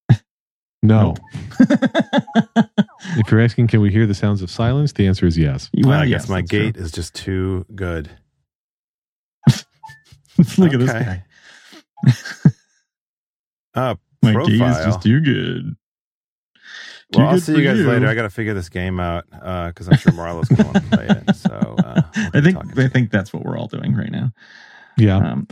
[0.83, 1.15] No.
[3.17, 4.91] If you're asking, can we hear the sounds of silence?
[4.93, 5.69] The answer is yes.
[5.77, 6.59] well, I yes, guess my that's true.
[6.71, 8.09] gate is just too good.
[10.57, 11.23] Look at this guy.
[13.73, 14.47] Uh, My profile.
[14.57, 15.75] game is just too good.
[17.11, 17.89] Too well, I'll good see you guys you.
[17.89, 18.07] later.
[18.07, 20.97] I got to figure this game out because I'm sure Marlo's going to want to
[20.97, 21.35] play it.
[21.35, 22.01] So uh,
[22.33, 24.31] I think I think that's what we're all doing right now.
[24.97, 25.17] Yeah.
[25.17, 25.47] Um,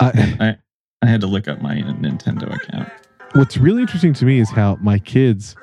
[0.00, 0.56] I, I
[1.02, 2.88] I had to look up my Nintendo account.
[3.34, 5.54] what's really interesting to me is how my kids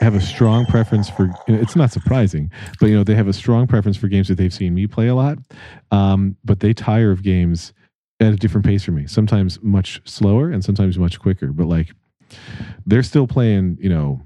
[0.00, 3.28] have a strong preference for you know, it's not surprising but you know they have
[3.28, 5.38] a strong preference for games that they've seen me play a lot
[5.90, 7.72] um, but they tire of games
[8.18, 11.92] at a different pace for me sometimes much slower and sometimes much quicker but like
[12.86, 14.20] they're still playing you know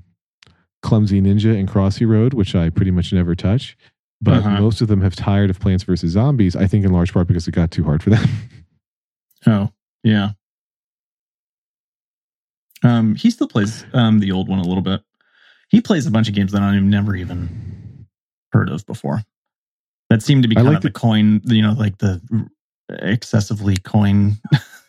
[0.84, 3.76] clumsy ninja and crossy road which i pretty much never touch
[4.20, 4.60] but Uh-huh.
[4.60, 7.48] most of them have tired of plants vs zombies i think in large part because
[7.48, 8.24] it got too hard for them
[9.46, 9.70] Oh
[10.02, 10.30] yeah.
[12.82, 15.02] Um, he still plays um the old one a little bit.
[15.68, 18.06] He plays a bunch of games that I've never even
[18.52, 19.22] heard of before.
[20.10, 22.20] That seem to be kind like of the the- coin, you know, like the
[22.90, 24.36] excessively coin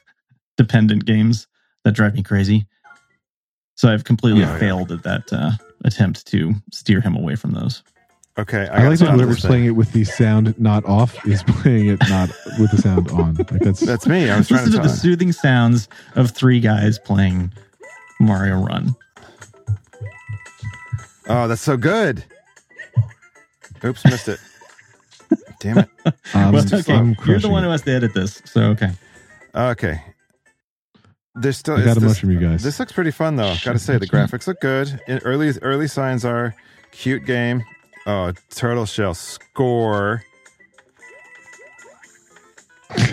[0.58, 1.47] dependent games
[1.84, 2.67] that drive me crazy.
[3.75, 4.60] So I've completely Yeah, yeah.
[4.60, 5.51] failed at that uh,
[5.86, 7.84] attempt to steer him away from those.
[8.38, 11.88] Okay, I, gotta like that whoever's playing it with the sound not off is playing
[11.88, 13.36] it not with the sound on.
[13.36, 14.30] Like that's That's me.
[14.30, 17.54] I was trying Listen to to the soothing sounds of three guys playing
[18.19, 18.93] Mario Run.
[21.28, 22.26] Oh, that's so good.
[23.86, 24.39] Oops, missed it.
[25.62, 25.89] Damn it.
[26.34, 26.93] um, well, okay.
[26.93, 28.91] I'm you're the one who has to edit this, so okay.
[29.56, 30.02] Okay.
[31.36, 31.76] There's still.
[31.76, 32.63] I got a this- from you guys.
[32.63, 33.56] This looks pretty fun though.
[33.63, 35.02] Got to say, the graphics look good.
[35.08, 36.56] In early early signs are
[36.91, 37.63] cute game.
[38.08, 40.24] Oh, turtle shell score.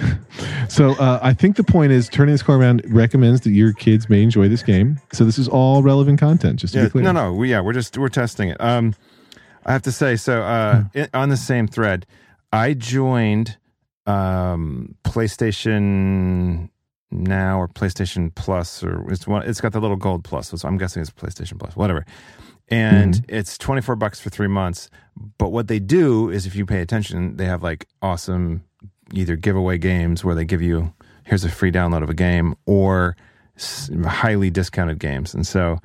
[0.68, 4.08] So uh, I think the point is turning this car around recommends that your kids
[4.08, 4.98] may enjoy this game.
[5.12, 6.58] So this is all relevant content.
[6.60, 7.04] Just to Yeah, be clear.
[7.04, 8.58] no, no, we, yeah, we're just we're testing it.
[8.58, 8.94] Um,
[9.66, 11.02] I have to say, so uh, Hmm.
[11.12, 12.06] on the same thread,
[12.54, 13.58] I joined
[14.06, 16.70] um PlayStation
[17.22, 19.42] Now or PlayStation Plus, or it's one.
[19.48, 22.04] It's got the little gold plus, so I'm guessing it's PlayStation Plus, whatever.
[22.68, 23.34] And Mm-hmm.
[23.36, 24.88] it's 24 bucks for three months.
[25.38, 28.64] But what they do is, if you pay attention, they have like awesome
[29.12, 30.92] either giveaway games where they give you
[31.24, 33.16] here's a free download of a game or
[34.04, 35.34] highly discounted games.
[35.34, 35.78] And so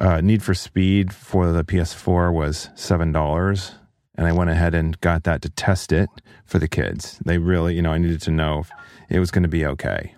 [0.00, 3.72] uh, Need for Speed for the PS4 was seven dollars,
[4.16, 6.08] and I went ahead and got that to test it
[6.44, 7.18] for the kids.
[7.24, 8.70] They really, you know, I needed to know if
[9.08, 10.14] it was going to be okay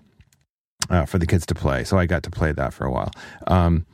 [0.91, 3.11] uh, for the kids to play, so I got to play that for a while.
[3.47, 3.87] Um,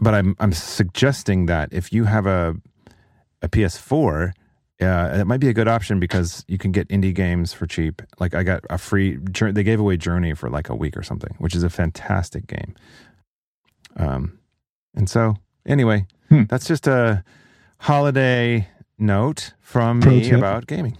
[0.00, 2.54] but I'm I'm suggesting that if you have a
[3.42, 4.32] a PS4,
[4.80, 8.00] uh, it might be a good option because you can get indie games for cheap.
[8.18, 11.34] Like I got a free, they gave away Journey for like a week or something,
[11.38, 12.74] which is a fantastic game.
[13.96, 14.38] Um,
[14.94, 15.34] and so
[15.66, 16.44] anyway, Hmm.
[16.48, 17.22] that's just a
[17.80, 20.38] holiday note from Pro me tip.
[20.38, 20.96] about gaming.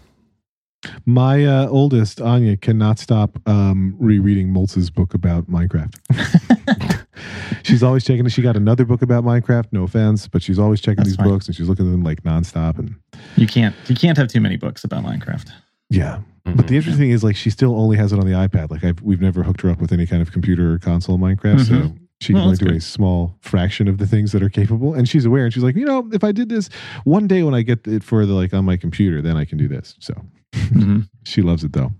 [1.06, 5.94] My uh, oldest Anya cannot stop um, rereading Moltz's book about Minecraft.
[7.62, 8.26] she's always checking.
[8.26, 9.66] It, she got another book about Minecraft.
[9.72, 11.28] No offense, but she's always checking That's these fine.
[11.28, 12.78] books and she's looking at them like nonstop.
[12.78, 12.94] And
[13.36, 15.48] You can't you can't have too many books about Minecraft.
[15.90, 16.56] yeah, Mhm.
[16.56, 18.70] But the interesting thing is, like, she still only has it on the iPad.
[18.70, 21.66] Like, I've we've never hooked her up with any kind of computer or console Minecraft,
[21.66, 21.98] so Mhm.
[22.24, 22.76] She can Well, only do good.
[22.76, 24.94] a small fraction of the things that are capable.
[24.94, 26.68] And she's aware, and she's like, you know, if I did this
[27.04, 29.58] one day when I get it for the like on my computer, then I can
[29.58, 29.94] do this.
[30.00, 30.14] So
[30.52, 31.08] Mhm.
[31.24, 31.92] she loves it though,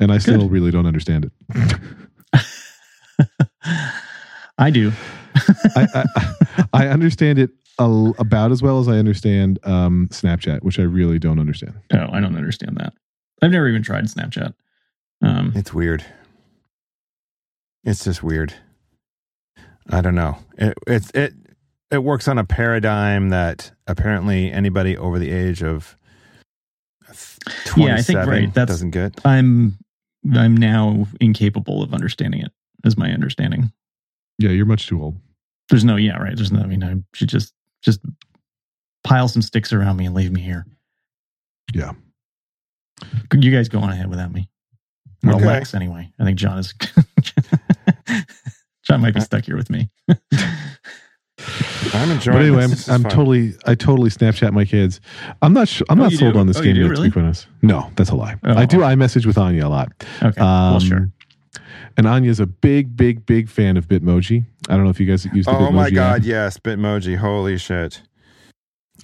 [0.00, 1.32] and I still really don't understand it.
[4.58, 4.92] I do.
[5.76, 10.78] I, I I understand it a, about as well as I understand um, Snapchat, which
[10.78, 11.74] I really don't understand.
[11.92, 12.92] Oh, I don't understand that.
[13.42, 14.54] I've never even tried Snapchat.
[15.22, 16.04] Um, It's weird.
[17.84, 18.52] It's just weird.
[19.90, 20.36] I don't know.
[20.56, 21.34] It it's it
[21.90, 25.96] it works on a paradigm that apparently anybody over the age of
[27.76, 29.20] Yeah, I think, right, That doesn't get.
[29.24, 29.76] I'm
[30.34, 32.52] I'm now incapable of understanding it.
[32.84, 33.72] Is my understanding.
[34.38, 35.16] Yeah, you're much too old.
[35.68, 36.36] There's no yeah right.
[36.36, 36.60] There's no.
[36.60, 38.00] I mean, I should just just
[39.04, 40.66] pile some sticks around me and leave me here.
[41.74, 41.92] Yeah.
[43.28, 44.48] Could you guys go on ahead without me.
[45.22, 45.46] Well, Okay.
[45.46, 46.10] Lex anyway.
[46.18, 46.74] I think John is.
[48.90, 49.88] John might be stuck here with me.
[51.94, 52.36] I'm enjoying.
[52.36, 52.88] But anyway, this.
[52.88, 55.00] I'm, This I'm totally, I totally Snapchat my kids.
[55.42, 56.38] I'm not, su- I'm Oh, not sold do?
[56.40, 56.88] on this Oh, game you do, yet.
[56.88, 57.10] To really?
[57.10, 58.36] be honest, no, that's a lie.
[58.44, 58.54] Oh.
[58.56, 58.78] I do.
[58.78, 59.92] iMessage with Anya a lot.
[60.22, 60.40] Okay.
[60.40, 61.10] Um, well, sure.
[61.96, 64.44] And Anya's a big, big, big fan of Bitmoji.
[64.68, 65.68] I don't know if you guys use the Bitmoji.
[65.68, 65.92] Oh my app.
[65.92, 67.16] god, yes, Bitmoji.
[67.16, 68.02] Holy shit.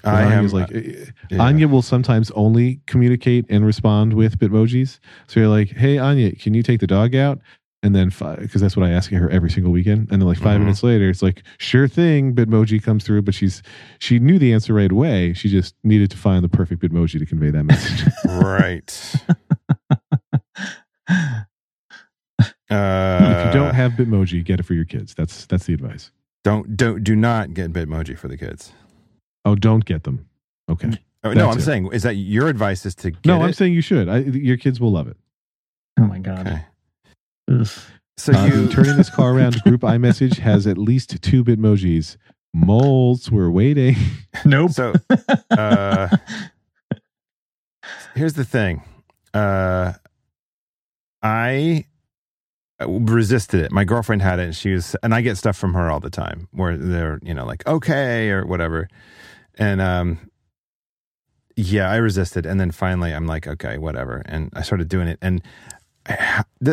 [0.04, 1.42] But I am Anya's like, eh, yeah.
[1.42, 4.98] Anya will sometimes only communicate and respond with Bitmojis.
[5.26, 7.40] So you're like, hey, Anya, can you take the dog out?
[7.86, 10.08] And then, because that's what I ask her every single weekend.
[10.10, 10.64] And then, like 5 Mhm.
[10.64, 13.22] minutes later, it's like, sure thing, Bitmoji comes through.
[13.22, 13.62] But she's
[14.00, 15.32] she knew the answer right away.
[15.34, 18.12] She just needed to find the perfect Bitmoji to convey that message.
[18.26, 19.14] right.
[22.68, 25.14] Uh, if you don't have Bitmoji, get it for your kids.
[25.14, 26.10] That's that's the advice.
[26.42, 28.72] don't don't do not get Bitmoji for the kids.
[29.44, 30.26] Oh, don't get them.
[30.68, 30.90] Okay.
[31.22, 31.62] Oh, no, I'm it.
[31.62, 33.56] saying is that your advice is to get No, I'm it?
[33.56, 34.08] saying you should.
[34.08, 35.16] I, your kids will love it.
[35.98, 36.46] Oh my god.
[36.48, 36.64] okay.
[37.50, 37.68] Ugh.
[38.18, 39.62] So Uh, you turning this car around.
[39.62, 42.16] Group iMessage has at least two Bitmojis.
[42.56, 43.96] Moltz, we're waiting.
[44.44, 44.70] Nope.
[44.72, 44.94] so
[45.50, 46.08] uh,
[48.14, 48.82] here's the thing.
[49.34, 49.92] Uh,
[51.22, 51.84] I
[52.86, 53.72] resisted it.
[53.72, 56.10] My girlfriend had it, and she was, and I get stuff from her all the
[56.10, 58.88] time where they're, you know, like okay or whatever,
[59.58, 60.30] and um,
[61.56, 65.18] yeah, I resisted, and then finally I'm like, okay, whatever, and I started doing it,
[65.22, 65.82] and h- th-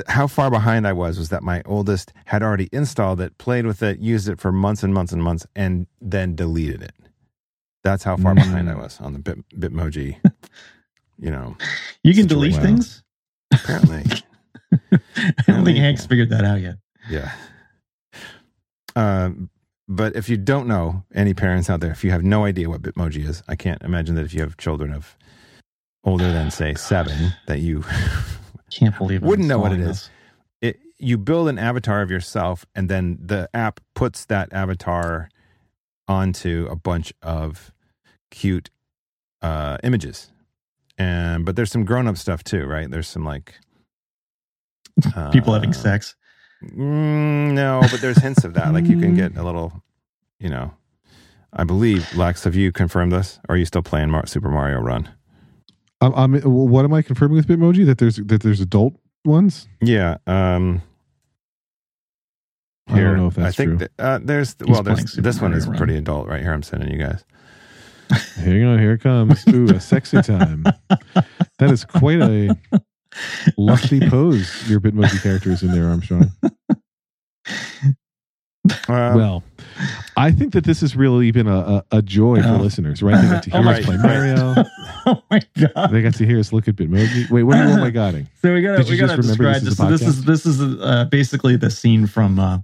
[0.07, 3.81] how far behind I was was that my oldest had already installed it, played with
[3.81, 6.93] it, used it for months and months and months, and then deleted it.
[7.83, 10.17] That's how far behind I was on the Bit, Bitmoji.
[11.19, 11.57] You know,
[12.03, 13.03] you can delete things.
[13.53, 14.03] apparently,
[14.91, 15.77] I don't think.
[15.77, 16.75] Hank's figured that out yet.
[17.09, 17.31] yeah.
[18.95, 19.49] Um,
[19.87, 22.81] but if you don't know any parents out there, if you have no idea what
[22.81, 25.17] Bitmoji is, I can't imagine that if you have children of
[26.03, 27.83] older than say seven, that you
[28.73, 29.21] Can't believe.
[29.21, 30.09] I'm Wouldn't know what it is.
[30.61, 35.29] it you build an avatar of yourself and then the app puts that avatar
[36.07, 37.71] onto a bunch of
[38.31, 38.69] cute
[39.41, 40.31] uh images
[40.97, 43.55] and but there's some grown-up stuff too right there's some like
[44.97, 45.13] this.
[45.31, 46.15] People having uh, sex.
[46.63, 49.83] mm, no but there's hints of that like you can get a little
[50.39, 50.71] you know
[51.53, 54.79] i believe lex have you confirmed this or are you still playing Mar- super mario
[54.79, 55.09] run
[56.03, 57.85] I'm, I'm, what am I confirming with Bitmoji?
[57.85, 58.93] That there's that there's adult
[59.25, 59.67] ones.
[59.81, 60.81] yeah um
[62.89, 63.77] I don't know if that's I think true.
[63.77, 65.77] that, uh, there's He's well, there's this one is Run.
[65.77, 66.51] pretty adult right here.
[66.53, 67.23] I'm sending you guys.
[68.35, 69.47] Hang on, here it comes.
[69.47, 70.65] Ooh, a sexy time.
[71.59, 72.49] That is quite a
[73.57, 74.69] lusty pose.
[74.69, 76.31] Your Bitmoji character is in there, Armstrong.
[78.87, 79.43] Uh, well,
[80.17, 82.57] I think that this has really been a, a, a joy for Oh.
[82.57, 83.21] listeners, right?
[83.21, 84.05] They got to hear Oh, us right, play right.
[84.05, 84.65] Mario.
[85.07, 85.91] oh my god.
[85.91, 87.29] They got to hear us look at Bitmoji.
[87.29, 88.27] Wait, what do you want my guiding?
[88.41, 89.79] So we gotta Did we gotta describe this this.
[89.79, 92.59] is a this is this is uh, basically the scene from uh,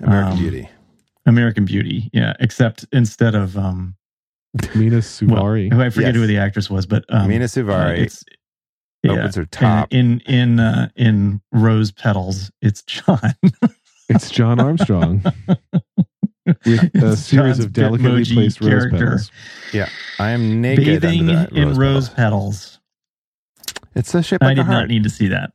[0.00, 0.68] American um, Beauty.
[1.26, 2.10] American Beauty.
[2.12, 3.96] Yeah, except instead of um,
[4.74, 5.72] Mina Suvari.
[5.72, 6.16] who I forget Yes.
[6.16, 8.24] who the actress was, but um, Mina uh, Suvari it's
[9.02, 9.88] yeah, opens her top.
[9.92, 12.50] in in uh, in Rose Petals.
[12.62, 13.34] It's John.
[14.08, 15.22] it's John Armstrong
[16.64, 19.30] with a series of delicately Bitmoji placed rose petals.
[19.72, 22.14] Yeah, I am naked bathing under that in rose rose petals.
[22.14, 22.78] petals.
[23.94, 24.78] It's a shape I like did heart.
[24.82, 25.52] not need to see that.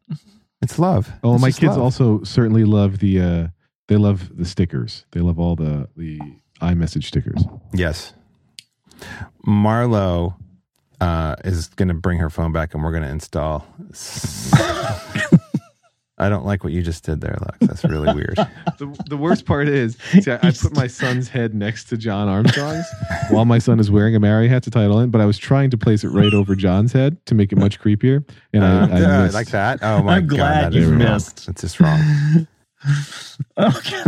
[0.62, 1.12] it's love.
[1.23, 1.79] Oh, It's my kids love.
[1.82, 3.19] also certainly love the.
[3.21, 3.47] uh
[3.88, 5.06] They love the stickers.
[5.12, 6.19] They love all the the
[6.62, 7.43] iMessage stickers.
[7.73, 8.13] Yes.
[9.45, 10.36] Marlo
[11.01, 13.65] uh, is going to bring her phone back, and we're going to install.
[16.23, 17.57] I don't like what you just did there, Lex.
[17.62, 18.36] That's really weird.
[18.77, 22.27] The, the worst part is, see, I, I put my son's head next to John
[22.29, 22.86] Armstrong's
[23.29, 25.69] while my son is wearing a Mary hat to title in, but I was trying
[25.71, 28.95] to place it right over John's head to make it much creepier, and Uh, I,
[28.95, 29.33] I yeah, missed.
[29.36, 29.79] like that.
[29.83, 30.97] Oh my I'm god, glad that you is wrong.
[30.99, 31.47] missed.
[31.49, 31.99] It's just wrong.
[33.57, 34.03] okay.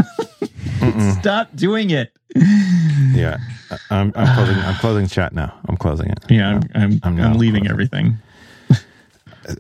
[0.80, 1.20] Mm-mm.
[1.20, 2.12] Stop doing it.
[2.36, 3.38] Yeah,
[3.72, 4.56] I- I'm, I'm closing.
[4.58, 5.54] I'm closing chat now.
[5.68, 6.20] I'm closing it.
[6.30, 7.72] Yeah, I'm I'm, I'm I'm, leaving closing.
[7.72, 8.18] everything.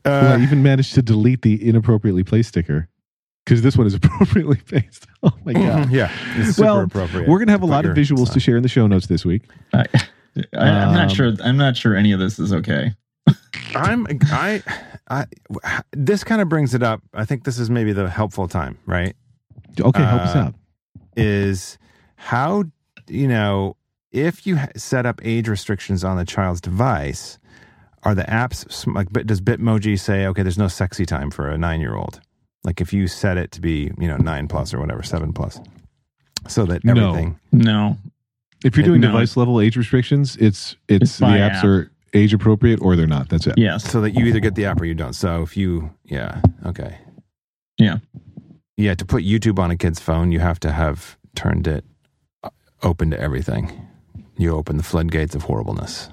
[0.06, 2.88] Well, I Uh, even managed to delete the inappropriately placed sticker
[3.45, 5.08] because this one is appropriately placed.
[5.24, 5.89] Oh my god!
[5.91, 7.28] yeah, it's super Well, appropriate.
[7.28, 9.26] We're gonna have a lot of your visuals to share in the show notes this
[9.26, 9.41] week.
[9.74, 9.86] I,
[10.54, 11.34] I, I'm not Um, sure.
[11.43, 12.93] I'm not sure any of this is okay.
[13.74, 14.62] I'm I
[15.10, 15.26] I
[15.93, 17.02] this kind of brings it up.
[17.13, 19.15] I think this is maybe the helpful time, right?
[19.80, 20.56] Okay, help us Uh, out.
[21.17, 21.78] Is
[22.17, 22.65] how
[23.08, 23.78] you know
[24.12, 27.39] if you set up age restrictions on the child's device,
[28.06, 29.12] are the apps like?
[29.12, 30.44] Bit- Does Bitmoji say okay?
[30.44, 32.22] There's no sexy time for a nine year old.
[32.63, 35.60] Like if you set it to be you know nine plus or whatever seven plus,
[36.48, 36.91] so that No.
[37.10, 37.39] everything.
[37.52, 37.98] No.
[38.63, 41.63] If you're doing no, device level age restrictions, it's it's, It's the apps app.
[41.65, 43.30] are age appropriate or they're not.
[43.30, 43.56] That's it.
[43.58, 43.84] Yes.
[43.91, 45.14] So that you either get the app or you don't.
[45.14, 46.97] So if you, yeah, okay.
[47.78, 47.97] Yeah.
[48.78, 51.84] Yeah, to put YouTube on a kid's phone, you have to have turned it
[52.43, 52.49] uh,
[52.82, 53.88] open to everything.
[54.38, 56.10] You open the floodgates of horribleness,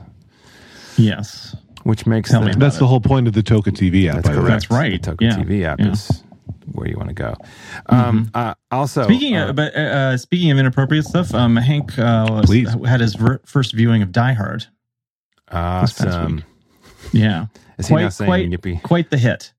[0.97, 1.57] Yes.
[1.85, 2.81] Which makes Tell the, me That's it.
[2.81, 4.17] the whole point of the Toca TV app.
[4.17, 4.49] that's by correct.
[4.49, 5.03] That's right.
[5.03, 5.37] The Toca Yeah.
[5.37, 5.91] TV app Yeah.
[5.93, 6.23] is
[6.73, 7.35] where you want to go.
[7.87, 11.99] Um, uh, also, Speaking uh, of, but uh, uh, speaking of inappropriate stuff, um, Hank
[11.99, 14.67] uh, was- had his ver- first viewing of Die Hard.
[15.51, 16.45] awesome.
[17.13, 17.47] Yeah,
[17.79, 18.83] Is he Quite- now saying quite- yippee?
[18.83, 19.53] quite the hit.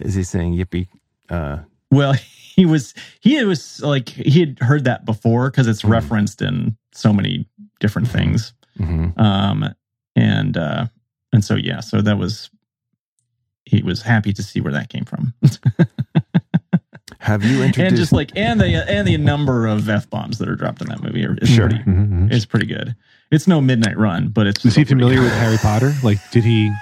[0.00, 0.88] Is he saying yippee?
[1.30, 1.58] Uh,
[1.90, 2.12] Well,
[2.56, 5.90] he was he was like he had heard that before because it's Mhm.
[5.90, 7.48] referenced in so many
[7.80, 8.52] different things.
[8.78, 9.18] mhm.
[9.18, 9.72] Um,
[10.16, 10.86] and uh,
[11.32, 12.50] and so yeah, so that was
[13.64, 15.34] he was happy to see where that came from.
[17.20, 17.78] Have you introduced?
[17.78, 20.88] and just like and the and the number of f bombs that are dropped in
[20.88, 21.68] that movie are, is Sure.
[21.68, 22.32] pretty Mhm.
[22.32, 22.94] it's pretty good.
[23.30, 25.24] It's no Midnight Run, but it's Is he familiar good.
[25.24, 25.94] with Harry Potter?
[26.02, 26.72] Like, did he?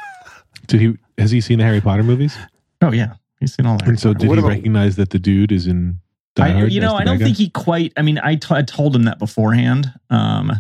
[0.67, 0.95] Did he?
[1.19, 2.37] Has he seen the Harry Potter movies?
[2.83, 3.89] Oh yeah, he's seen all that.
[3.89, 6.01] And so, did What he about- recognize that the dude is in?
[6.39, 7.95] I, you know, I don't think he quite.
[7.97, 10.53] I mean, I, t- I told him that beforehand, um,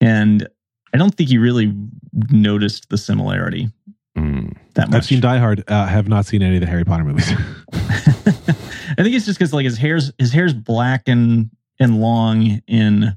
[0.00, 0.48] and
[0.94, 1.74] I don't think he really
[2.30, 3.70] noticed the similarity
[4.16, 4.56] Mm.
[4.74, 4.96] that much.
[4.96, 5.62] I've seen Die Hard.
[5.70, 7.30] Uh, have not seen any of the Harry Potter movies.
[7.72, 13.16] I think it's just because like his hair's his hair's black and and long in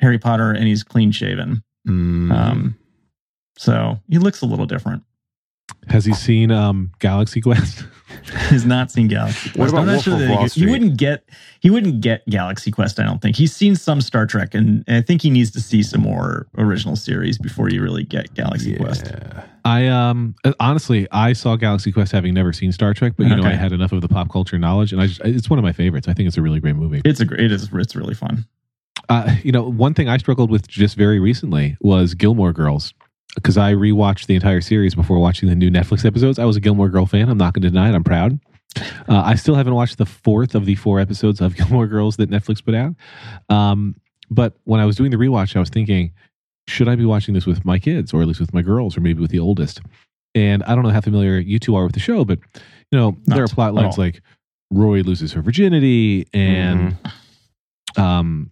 [0.00, 1.62] Harry Potter, and he's clean shaven.
[1.86, 2.32] Mm.
[2.32, 2.78] Um,
[3.58, 5.02] so he looks a little different.
[5.88, 7.84] Has he seen um, Galaxy Quest?
[8.50, 9.58] He's not seen Galaxy Quest.
[9.58, 11.28] What about I'm not Wolf sure of that Wall he, he wouldn't get
[11.60, 12.98] he wouldn't get Galaxy Quest.
[12.98, 15.82] I don't think he's seen some Star Trek, and I think he needs to see
[15.82, 19.12] some more original series before you really get Galaxy Quest.
[19.64, 23.36] I um uh, honestly I saw Galaxy Quest having never seen Star Trek, but you
[23.36, 25.64] know I had enough of the pop culture knowledge, and I just, it's one of
[25.64, 26.08] my favorites.
[26.08, 27.02] I think it's a really great movie.
[27.04, 27.40] It's a great.
[27.40, 27.68] It is.
[27.72, 28.46] It's really fun.
[29.08, 32.92] Uh, you know, one thing I struggled with just very recently was Gilmore Girls
[33.36, 36.38] because I rewatched the entire series before watching the new Netflix episodes.
[36.38, 37.28] I was a Gilmore Girl fan.
[37.28, 37.94] I'm not going to deny it.
[37.94, 38.40] I'm proud.
[39.08, 42.30] Uh, I still haven't watched the fourth of the four episodes of Gilmore Girls that
[42.30, 42.94] Netflix put out.
[43.48, 43.94] Um,
[44.30, 46.12] but when I was doing the rewatch, I was thinking,
[46.66, 49.00] should I be watching this with my kids, or at least with my girls, or
[49.00, 49.80] maybe with the oldest?
[50.34, 52.38] And I don't know how familiar you two are with the show, but
[52.90, 54.20] you know, there are plot lines like
[54.70, 56.96] Rory loses her virginity and
[57.96, 58.50] um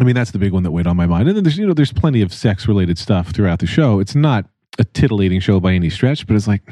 [0.00, 1.28] i mean that's the big one that weighed on my mind.
[1.28, 4.00] And then there's you know there's plenty of sex related stuff throughout the show.
[4.00, 4.46] It's not
[4.78, 6.62] a titillating show by any stretch but it's like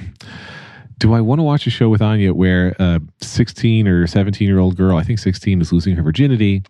[0.98, 4.58] do i want to watch a show with anya where a 16 or 17 year
[4.58, 6.62] old girl i think 16 is losing her virginity?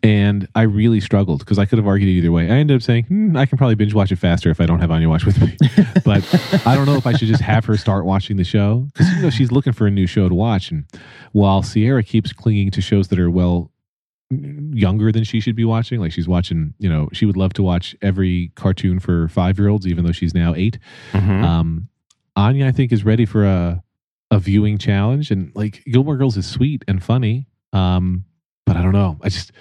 [0.00, 2.44] And i really struggled because i could have argued either way.
[2.44, 4.80] I ended up saying hmm, i can probably binge watch it faster if i don't
[4.80, 5.56] have anya watch with me.
[6.04, 6.24] But
[6.66, 9.22] I don't know if I should just have her start watching the show because you
[9.22, 10.84] know she's looking for a new show to watch, and
[11.32, 13.70] while Sierra keeps clinging to shows that are well
[14.30, 17.62] younger than she should be watching, like she's watching, you know, she would love to
[17.62, 20.78] watch every cartoon for five year olds, even though she's now 8
[21.12, 21.42] Mhm.
[21.42, 21.88] Um,
[22.36, 23.82] Anya, I think, is ready for a
[24.30, 28.24] a viewing challenge, and like Gilmore Girls is sweet and funny, um,
[28.66, 29.52] but I don't know, I just.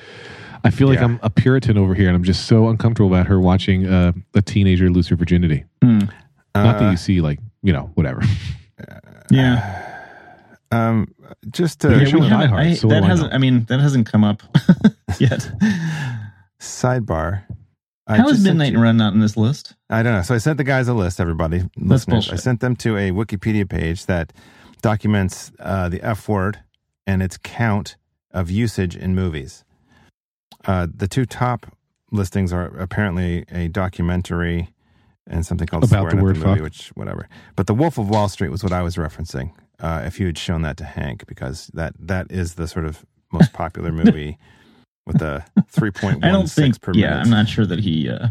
[0.63, 1.05] I feel like Yeah.
[1.05, 4.41] I'm a Puritan over here, and I'm just so uncomfortable about her watching uh, a
[4.41, 5.63] teenager lose her virginity.
[5.81, 5.99] Hmm.
[6.55, 8.21] Not that Uh, you see, like, you know, whatever.
[9.31, 9.96] Yeah.
[10.71, 11.13] Um,
[11.51, 13.29] just But to Yeah, showing we Die haven't- Hard, I- so that hasn't.
[13.29, 13.35] know?
[13.35, 14.43] I mean, that hasn't come up
[15.19, 15.49] yet.
[16.59, 17.43] sidebar.
[18.09, 19.75] I How is just Midnight you- Run not in this list?
[19.89, 20.21] I don't know.
[20.21, 21.63] So I sent the guys a list, everybody.
[21.77, 22.31] listeners.
[22.31, 24.31] I sent them to a Wikipedia page that
[24.81, 26.59] documents uh, the F word
[27.05, 27.95] and its count
[28.31, 29.63] of usage in movies.
[30.65, 31.65] Uh, the two top
[32.11, 34.69] listings are apparently a documentary
[35.29, 36.63] and something called About Swearing the at word movie, fuck.
[36.63, 37.27] which whatever.
[37.57, 39.51] But the Wolf of Wall Street was what I was referencing.
[39.79, 43.05] Uh, if you had shown that to Hank, because that that is the sort of
[43.31, 44.37] most popular movie
[45.05, 47.21] with the three point one six per Yeah, minute.
[47.25, 48.09] I'm not sure that he.
[48.09, 48.29] uh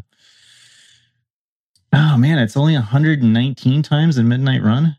[1.92, 4.96] Oh man, it's only 119 times in Midnight Run.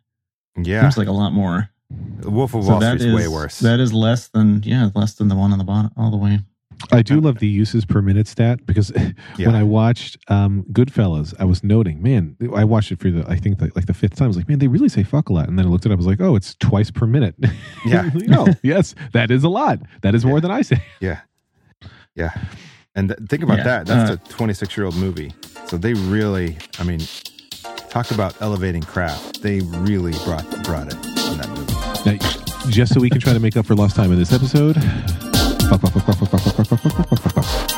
[0.56, 1.70] yeah, Seems like a lot more.
[1.90, 3.60] the Wolf of So Wall that Street's way worse.
[3.60, 6.40] That is less than yeah, less than the one on the bottom all the way.
[6.92, 8.92] I do love the uses per minute stat because
[9.38, 9.48] Yeah.
[9.48, 13.36] when I watched um, Goodfellas, I was noting, man, I watched it for the, I
[13.36, 14.26] think the, like the fifth time.
[14.26, 15.48] I was like, man, they really say fuck a lot.
[15.50, 15.98] And then I looked at it up.
[15.98, 17.36] I was like, oh, it's twice per minute.
[17.86, 18.10] Yeah.
[18.16, 19.80] no, yes, that is a lot.
[20.02, 20.82] That is more than I say.
[21.00, 21.22] Yeah.
[22.16, 22.32] Yeah.
[22.96, 23.86] And th- think about Yeah, that.
[23.88, 25.34] That's uh, a 26 year old movie.
[25.68, 27.00] So they really, I mean,
[27.90, 29.42] talk about elevating craft.
[29.42, 31.74] They really brought brought it in that movie.
[32.18, 34.76] Now, just so we can try to make up for lost time in this episode.
[35.70, 37.77] パパパパパパパパパパパパパ